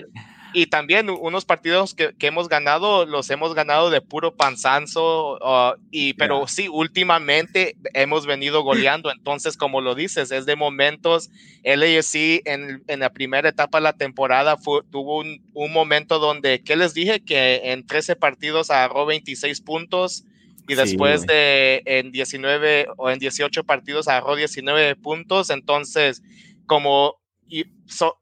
[0.55, 5.79] y también unos partidos que, que, hemos ganado, los hemos ganado de puro panzanzo, uh,
[5.91, 9.11] y, pero sí, últimamente hemos venido goleando.
[9.11, 11.31] Entonces, como lo dices, es de momentos.
[11.65, 16.63] LAFC en, en la primera etapa de la temporada fue, tuvo un, un, momento donde,
[16.63, 17.21] ¿qué les dije?
[17.21, 20.25] Que en 13 partidos agarró 26 puntos.
[20.69, 25.51] Y después sí, de en 19 o en 18 partidos agarró 19 puntos.
[25.51, 26.23] Entonces,
[26.67, 28.21] como y so,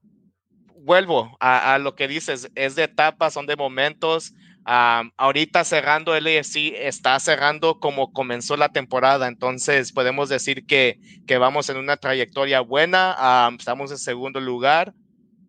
[0.78, 4.32] vuelvo a, a, lo que dices, es de etapas, son de momentos.
[4.68, 10.98] Um, ahorita cerrando el AFC está cerrando como comenzó la temporada, entonces podemos decir que,
[11.24, 14.92] que vamos en una trayectoria buena, um, estamos en segundo lugar.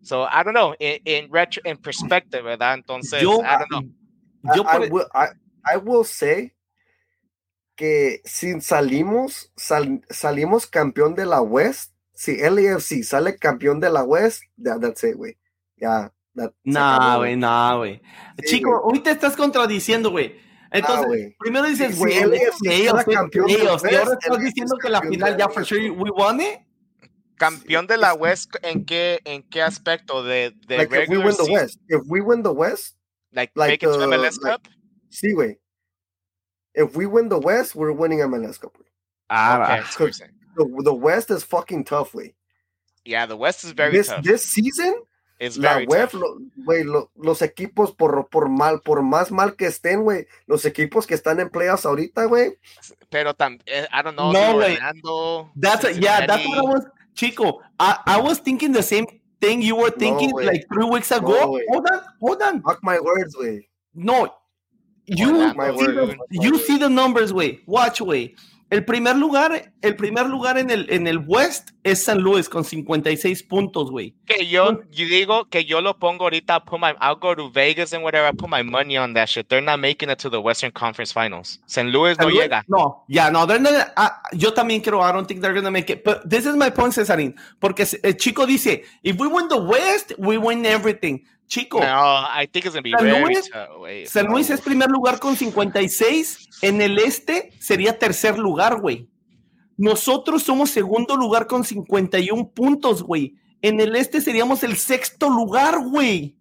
[0.02, 2.74] So, I don't know, in, in, retro, in perspective, ¿verdad?
[2.74, 4.54] Entonces, yo, I don't know.
[4.54, 5.06] Yo I, I, will,
[5.64, 6.52] I, will say
[7.78, 14.02] que si salimos, sal, salimos campeón de la West, si LAFC sale campeón de la
[14.02, 15.38] West, that, that's it, güey.
[15.76, 16.12] Ya.
[16.34, 18.02] that- Nah, güey, nah, güey.
[18.44, 20.34] Sí, Chico, hoy te estás contradiciendo, güey.
[20.72, 21.36] Entonces, güey.
[21.38, 24.10] primero dices, Si güey, el el AFC playoffs, queda el campeón del playoffs, y ahora
[24.10, 25.68] West, estás diciendo que la final de ya la for West.
[25.70, 26.58] sure we won it.
[27.36, 30.24] Campeón de la West, ¿en qué, en qué aspecto?
[30.24, 31.54] De, de Like if we regular win the season?
[31.54, 32.96] West, if we win the West,
[33.30, 34.68] Like, like, make it to uh, MLS like- Cup?
[35.08, 35.60] sí, güey.
[36.78, 38.72] If we win the West, we're winning MLS Cup.
[39.28, 39.82] Ah, Okay, va.
[39.82, 40.30] that's what you're saying.
[40.56, 42.34] The, the West is fucking tough, güey.
[43.04, 44.22] Yeah, the West is very This, tough.
[44.22, 45.02] this season,
[45.40, 46.20] It's la very web, tough.
[46.20, 50.64] lo- güey, lo- los equipos por, por mal, por más mal que estén, güey, los
[50.64, 52.54] equipos que están en playoffs ahorita, güey,
[53.10, 53.62] Pero también,
[53.92, 54.76] I don't know, No, si güey.
[54.76, 57.60] Orlando, That's a, yeah, that's what I was, Chico.
[57.80, 59.06] I, I was thinking the same
[59.40, 60.46] thing you were thinking güey.
[60.46, 61.32] like three weeks ago.
[61.32, 62.62] No, hold on, hold on.
[62.64, 63.68] mark my words, güey.
[63.94, 64.32] No,
[65.08, 67.60] you see word, the, you see the numbers, güey.
[67.66, 68.34] Watch, güey.
[68.70, 72.64] El primer lugar, el primer lugar en el en el West es San Luis con
[72.64, 74.12] 56 puntos, güey.
[74.26, 77.50] Que yo, yo digo que yo lo pongo ahorita, I'll, put my, I'll go to
[77.50, 79.48] Vegas and whatever, I put my money on that shit.
[79.48, 81.60] They're not making it to the Western Conference Finals.
[81.64, 82.62] San Luis no San Luis- llega.
[82.68, 85.88] No, ya, no, they're not- ah, yo también creo, I don't think they're gonna make
[85.88, 86.04] it.
[86.04, 87.36] But this is my point, Cesarín.
[87.58, 91.24] Porque el chico dice, if we win the West, we win everything.
[91.48, 93.50] Chico, No, I think it's to be San very Luis-.
[93.80, 94.32] Wait, San no.
[94.32, 96.48] Luis es primer lugar con 56.
[96.62, 99.08] En el este sería tercer lugar, güey.
[99.76, 103.36] Nosotros somos segundo lugar con 51 puntos, güey.
[103.62, 106.36] En el este seríamos el sexto lugar, güey.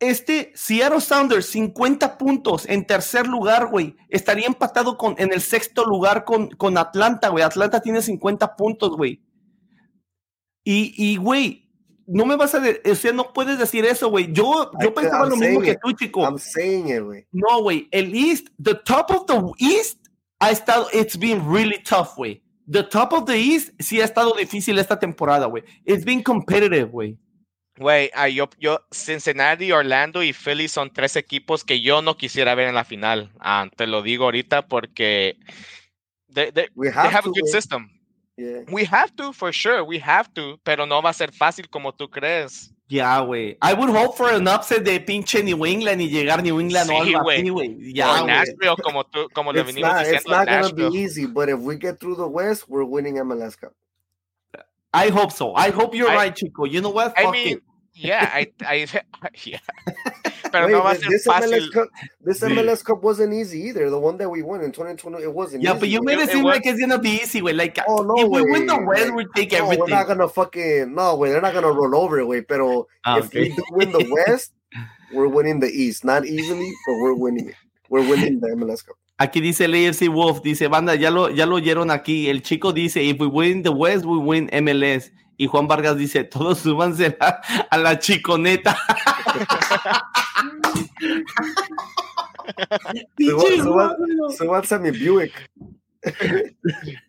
[0.00, 3.96] Este Seattle Sounders, 50 puntos en tercer lugar, güey.
[4.08, 7.44] Estaría empatado con, en el sexto lugar con, con Atlanta, güey.
[7.44, 9.22] Atlanta tiene 50 puntos, güey.
[10.64, 11.63] Y, y, güey,
[12.06, 12.60] no me vas a...
[12.60, 14.32] de- o sea, no puedes decir eso, güey.
[14.32, 15.78] Yo, I- yo pensaba I'm lo mismo saying que it.
[15.82, 16.22] tú, chico.
[16.22, 17.26] I'm saying it, güey.
[17.32, 17.88] No, güey.
[17.90, 19.98] El East, the top of the East
[20.40, 22.42] ha estado, it's been really tough, güey.
[22.70, 25.64] The top of the East sí ha estado difícil esta temporada, güey.
[25.84, 27.18] It's been competitive, güey.
[27.76, 32.68] Güey, yo, yo, Cincinnati, Orlando y Philly son tres equipos que yo no quisiera ver
[32.68, 33.32] en la final.
[33.40, 35.36] Ah, te lo digo ahorita porque
[36.32, 37.52] they, they- We they have, have a to, good güey.
[37.52, 37.88] system.
[38.36, 38.62] Yeah.
[38.72, 41.92] We have to, for sure, we have to, pero no va a ser fácil como
[41.92, 42.72] tú crees.
[42.88, 43.56] Ya, güey.
[43.62, 46.92] I would hope for an upset de pinche New England y llegar New England o
[47.04, 47.38] Sí, algo güey.
[47.40, 47.68] así, güey.
[47.68, 48.26] O güey.
[48.26, 51.60] Nashville, como tú, como le It's venimos not, it's not gonna be easy, but if
[51.60, 53.72] we get through the West, we're winning MLS Cup.
[54.92, 55.54] I hope so.
[55.56, 56.64] I hope you're I- right, chico.
[56.66, 57.14] You know what?
[57.16, 57.62] I Fuck mean, it.
[57.94, 58.86] Yeah, I, I,
[59.44, 59.58] yeah.
[60.52, 61.50] Pero Wait, no va a ser this fácil.
[61.52, 61.88] MLS Cup,
[62.24, 63.90] this MLS Cup wasn't easy either.
[63.90, 65.80] The one that we won in 2020, it wasn't Yeah, easy.
[65.80, 67.56] but you made it It seem was- like it's gonna be easy, güey.
[67.56, 68.78] Like, Oh, no, if we win the.
[68.80, 69.80] West, we take No, everything.
[69.80, 71.30] we're not gonna fucking no way.
[71.30, 72.42] They're not gonna roll over, way.
[72.42, 73.40] Pero Ah, if okay.
[73.40, 74.52] we do win the West,
[75.12, 76.04] we're winning the East.
[76.04, 77.56] Not easily, but we're winning it.
[77.90, 78.96] We're winning the MLS Cup.
[79.18, 82.28] Aquí dice el AFC Wolf, dice, banda, ya lo, ya lo oyeron aquí.
[82.28, 85.10] El chico dice, if we win the West, we win MLS.
[85.36, 88.76] Y Juan Vargas dice, todos súbanse a, a la chiconeta.
[94.36, 95.50] Súbanse a mi Buick.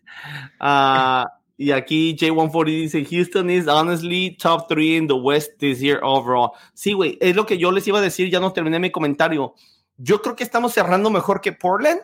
[0.58, 6.00] Ah, y aquí J140 dice, Houston is honestly top three in the West this year
[6.02, 6.52] overall.
[6.74, 9.54] Sí, güey, es lo que yo les iba a decir, ya no terminé mi comentario.
[9.98, 12.00] Yo creo que estamos cerrando mejor que Portland,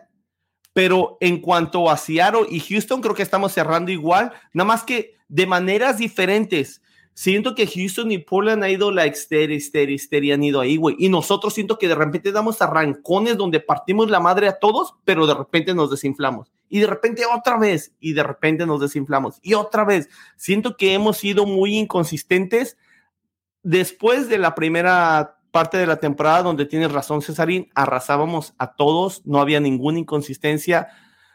[0.73, 5.16] pero en cuanto a Seattle y Houston, creo que estamos cerrando igual, nada más que
[5.29, 6.83] de maneras diferentes.
[7.14, 10.97] Siento que Houston y Portland ha ido like steady, steady, steady, han ido ahí, güey.
[10.99, 15.27] Y nosotros siento que de repente damos arrancones donde partimos la madre a todos, pero
[15.27, 16.51] de repente nos desinflamos.
[16.70, 19.39] Y de repente otra vez, y de repente nos desinflamos.
[19.43, 20.09] Y otra vez.
[20.37, 22.79] Siento que hemos sido muy inconsistentes
[23.62, 29.23] después de la primera parte de la temporada donde tienes razón, Cesarín, arrasábamos a todos,
[29.25, 30.89] no había ninguna inconsistencia.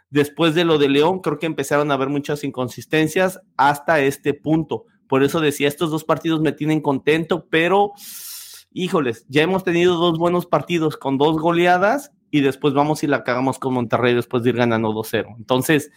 [0.09, 4.86] Después de lo de León, creo que empezaron a haber muchas inconsistencias hasta este punto.
[5.07, 7.93] Por eso decía, estos dos partidos me tienen contento, pero
[8.72, 13.24] híjoles, ya hemos tenido dos buenos partidos con dos goleadas y después vamos y la
[13.24, 15.36] cagamos con Monterrey después de ir ganando 2-0.
[15.38, 15.91] Entonces,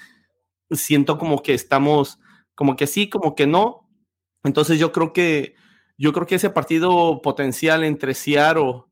[0.70, 2.18] siento como que estamos,
[2.54, 3.88] como que sí, como que no.
[4.44, 5.54] Entonces yo creo que,
[6.00, 8.84] yo creo que ese partido potencial entre Seattle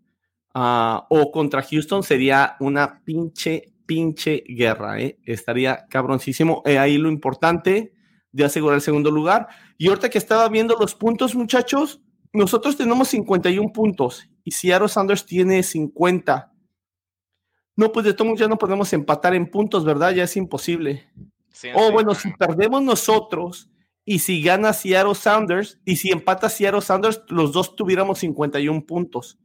[0.52, 5.18] ah, o contra Houston sería una pinche, pinche guerra, ¿eh?
[5.24, 6.62] Estaría cabroncísimo.
[6.66, 7.94] Eh, ahí lo importante
[8.30, 9.48] de asegurar el segundo lugar.
[9.78, 12.02] Y ahorita que estaba viendo los puntos, muchachos,
[12.34, 16.52] nosotros tenemos 51 puntos y Seattle Sanders tiene 50.
[17.76, 20.12] No, pues de todos modos ya no podemos empatar en puntos, ¿verdad?
[20.12, 21.08] Ya es imposible.
[21.52, 21.92] Sí, O sí.
[21.92, 23.70] bueno, si perdemos nosotros
[24.10, 29.38] y si gana Seattle Sounders y si empata Seattle Sounders, los dos tuviéramos 51 puntos.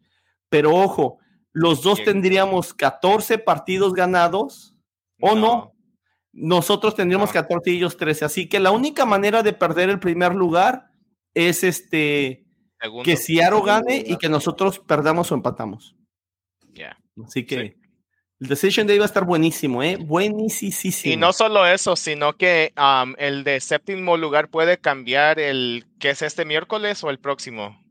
[0.48, 1.18] Pero ojo,
[1.52, 2.14] los dos Bien.
[2.14, 4.74] tendríamos 14 partidos ganados
[5.20, 5.74] o no.
[6.32, 8.24] nosotros tendríamos 14 y ellos 13.
[8.24, 10.92] Así que la única manera de perder el primer lugar
[11.34, 12.46] es este
[13.04, 15.98] que Seattle gane y que nosotros perdamos o empatamos.
[16.74, 16.98] Ya.
[17.22, 17.76] Así que
[18.44, 19.96] el Decision Day va a estar buenísimo, ¿eh?
[19.96, 21.14] Buenísimo.
[21.14, 26.10] Y no solo eso, sino que um, el de séptimo lugar puede cambiar el que
[26.10, 27.82] es este miércoles o el próximo.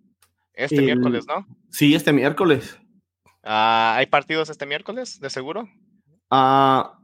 [0.53, 1.47] Este miércoles, ¿no?
[1.71, 2.79] Sí, este miércoles.
[3.43, 5.67] Ah, ¿Hay partidos este miércoles, de seguro?
[6.31, 6.99] Ah,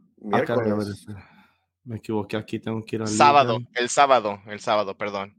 [1.84, 3.08] me equivoqué aquí, tengo que ir al.
[3.08, 5.34] Sábado, el sábado, el sábado, perdón.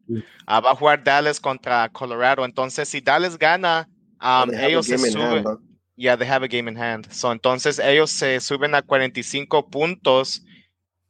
[0.47, 2.43] Ah, va a jugar Dallas contra Colorado.
[2.43, 3.87] Entonces, si Dallas gana,
[4.19, 5.68] um, ellos se suben.
[5.99, 7.11] Yeah, they have a game in hand.
[7.11, 10.45] So, entonces, ellos se suben a 45 puntos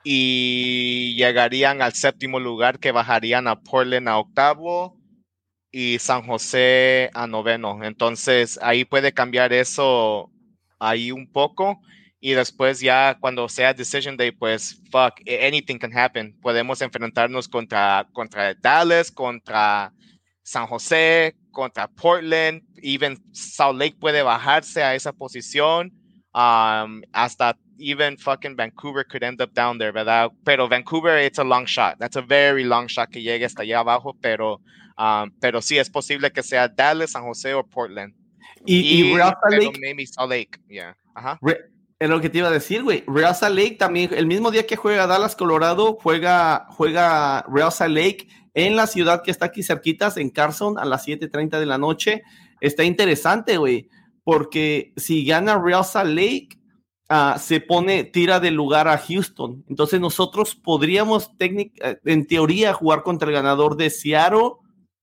[0.03, 4.97] y llegarían al séptimo lugar, que bajarían a Portland a octavo
[5.71, 7.83] y San José a noveno.
[7.83, 10.31] Entonces, ahí puede cambiar eso
[10.79, 11.79] ahí un poco
[12.19, 16.35] y después ya cuando sea decision day, pues fuck, anything can happen.
[16.41, 19.93] Podemos enfrentarnos contra, contra Dallas, contra
[20.49, 25.91] San José, contra Portland, even Salt Lake puede bajarse a esa posición.
[26.33, 30.31] Um, hasta even fucking Vancouver could end up down there, ¿verdad?
[30.43, 31.99] Pero Vancouver, it's a long shot.
[31.99, 34.59] That's a very long shot que llegue hasta allá abajo, pero,
[34.97, 38.15] um, pero sí es posible que sea Dallas, San José o Portland.
[38.65, 39.79] Y, y, Real Salt Lake.
[39.79, 40.97] Maybe Salt Lake, yeah.
[41.13, 41.39] Ajá.
[41.99, 43.03] Es lo que te iba a decir, güey.
[43.05, 47.93] Real Salt Lake también, el mismo día que juega Dallas, Colorado, juega, juega Real Salt
[47.93, 51.77] Lake en la ciudad que está aquí cerquitas, en Carson, a las 7:30 de la
[51.77, 52.23] noche.
[52.61, 53.89] Está interesante, güey,
[54.23, 55.85] porque si gana Real
[56.15, 56.49] Lake,
[57.09, 59.63] uh, se pone, tira de lugar a Houston.
[59.69, 61.71] Entonces nosotros podríamos, eh,
[62.05, 64.51] en teoría, jugar contra el ganador de Seattle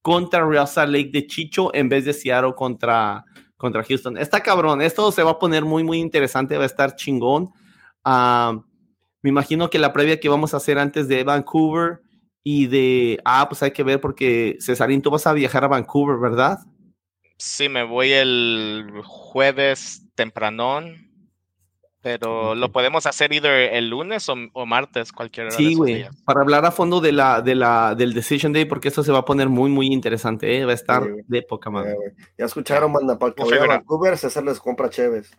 [0.02, 3.24] contra Real Lake de Chicho en vez de Seattle contra
[3.56, 4.18] contra Houston.
[4.18, 7.50] Está cabrón, esto se va a poner muy, muy interesante, va a estar chingón.
[8.04, 8.60] Ah,
[9.22, 12.02] me imagino que la previa que vamos a hacer antes de Vancouver
[12.48, 16.16] y de, ah, pues hay que ver porque Cesarín, tú vas a viajar a Vancouver,
[16.16, 16.60] ¿verdad?
[17.38, 21.06] Sí, me voy el jueves tempranón
[22.02, 26.70] pero lo podemos hacer either el lunes o, martes, cualquiera sí, güey, para hablar a
[26.70, 29.70] fondo de la, de la, del Decision Day, porque esto se va a poner muy,
[29.70, 30.64] muy interesante, ¿eh?
[30.64, 31.96] va a estar de poca madre.
[32.38, 35.36] ya escucharon, manda, para que a Vancouver, César les compra Chévez.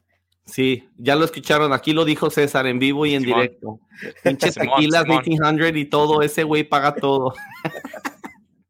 [0.48, 3.80] Sí, ya lo escucharon, aquí lo dijo César en vivo y en directo.
[4.24, 7.34] Pinche tequilas 1800 y todo, ese güey paga todo.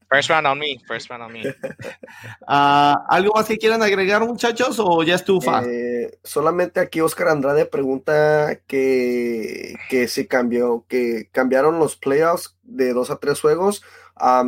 [0.09, 1.43] First round on me, first round on me.
[2.47, 5.63] Ah, ¿Algo más que quieran agregar, muchachos, o ya estufa?
[5.65, 12.93] Eh, solamente aquí Oscar Andrade pregunta que, que si cambió, que cambiaron los playoffs de
[12.93, 13.83] dos a tres juegos.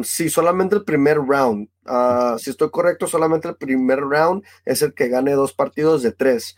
[0.04, 1.68] sí, solamente el primer round.
[1.86, 6.14] Ah, si estoy correcto, solamente el primer round es el que gane dos partidos de
[6.14, 6.56] tres.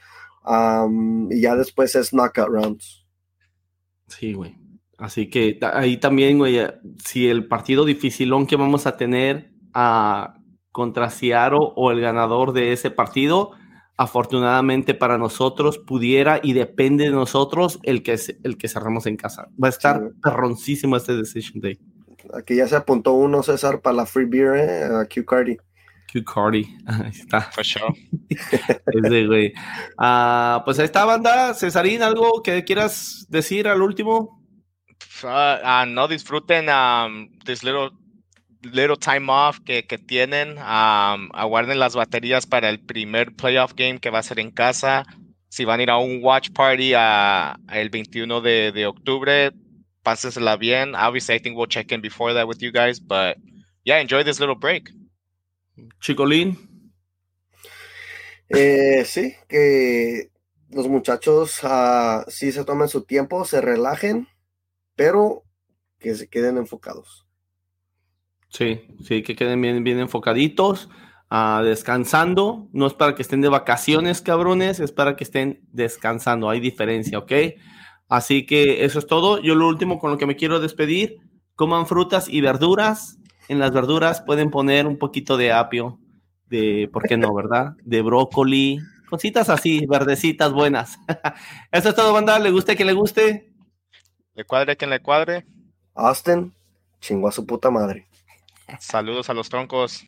[1.30, 3.06] Y ya después es knockout rounds.
[4.08, 4.56] Sí, güey.
[4.98, 6.74] Así que ahí también, güey, eh,
[7.04, 10.36] si el partido dificilón que vamos a tener a,
[10.72, 13.52] contra Seattle o el ganador de ese partido,
[13.98, 19.48] afortunadamente para nosotros pudiera y depende de nosotros el que, el que cerramos en casa.
[19.62, 21.80] Va a estar perroncísimo este Decision Day.
[22.36, 25.08] Aquí ya se apuntó uno, César, para la free beer, ¿eh?
[25.14, 25.58] Q Cardi.
[26.12, 27.42] Q Cardi, ahí está.
[27.42, 27.94] For sure.
[28.30, 29.54] Ese, güey.
[29.98, 31.54] Ah, pues ahí está, banda.
[31.54, 34.42] Cesarín, ¿algo que quieras decir al último?
[35.24, 37.92] uh, no disfruten um, this little
[38.64, 40.58] little time off que, que tienen.
[40.58, 45.06] Um, aguarden las baterías para el primer playoff game que va a ser en casa.
[45.50, 49.52] Si van a ir a un watch party a, a el 21 de, de octubre,
[50.04, 50.96] pásensela bien.
[50.96, 53.38] Obviously, I think we'll check in before that with you guys, but
[53.84, 54.90] yeah, enjoy this little break.
[56.00, 56.94] Chicolín.
[58.50, 60.32] Eh, sí, que
[60.70, 64.28] los muchachos uh, sí se tomen su tiempo, se relajen
[64.96, 65.44] pero
[66.00, 67.26] que se queden enfocados.
[68.50, 70.90] Sí, sí, que queden bien, bien enfocaditos,
[71.32, 72.70] uh, descansando.
[72.72, 76.50] No es para que estén de vacaciones, cabrones, es para que estén descansando.
[76.50, 77.32] Hay diferencia, ¿ok?
[78.10, 79.40] Así que eso es todo.
[79.42, 81.18] Yo lo último con lo que me quiero despedir,
[81.56, 83.18] coman frutas y verduras.
[83.52, 86.00] En las verduras pueden poner un poquito de apio,
[86.46, 87.76] de, ¿por qué no, verdad?
[87.84, 88.80] De brócoli,
[89.10, 90.98] cositas así, verdecitas buenas.
[91.74, 92.40] eso es todo, banda.
[92.40, 93.52] ¿Le guste que le guste?
[94.36, 95.46] Le cuadre quien le cuadre.
[95.96, 96.54] Austin,
[97.02, 98.08] chingó a su puta madre.
[98.80, 100.06] Saludos a los troncos.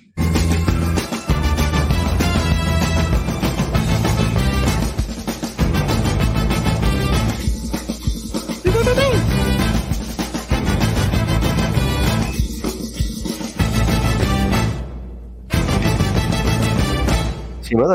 [17.73, 17.91] Si no, dale.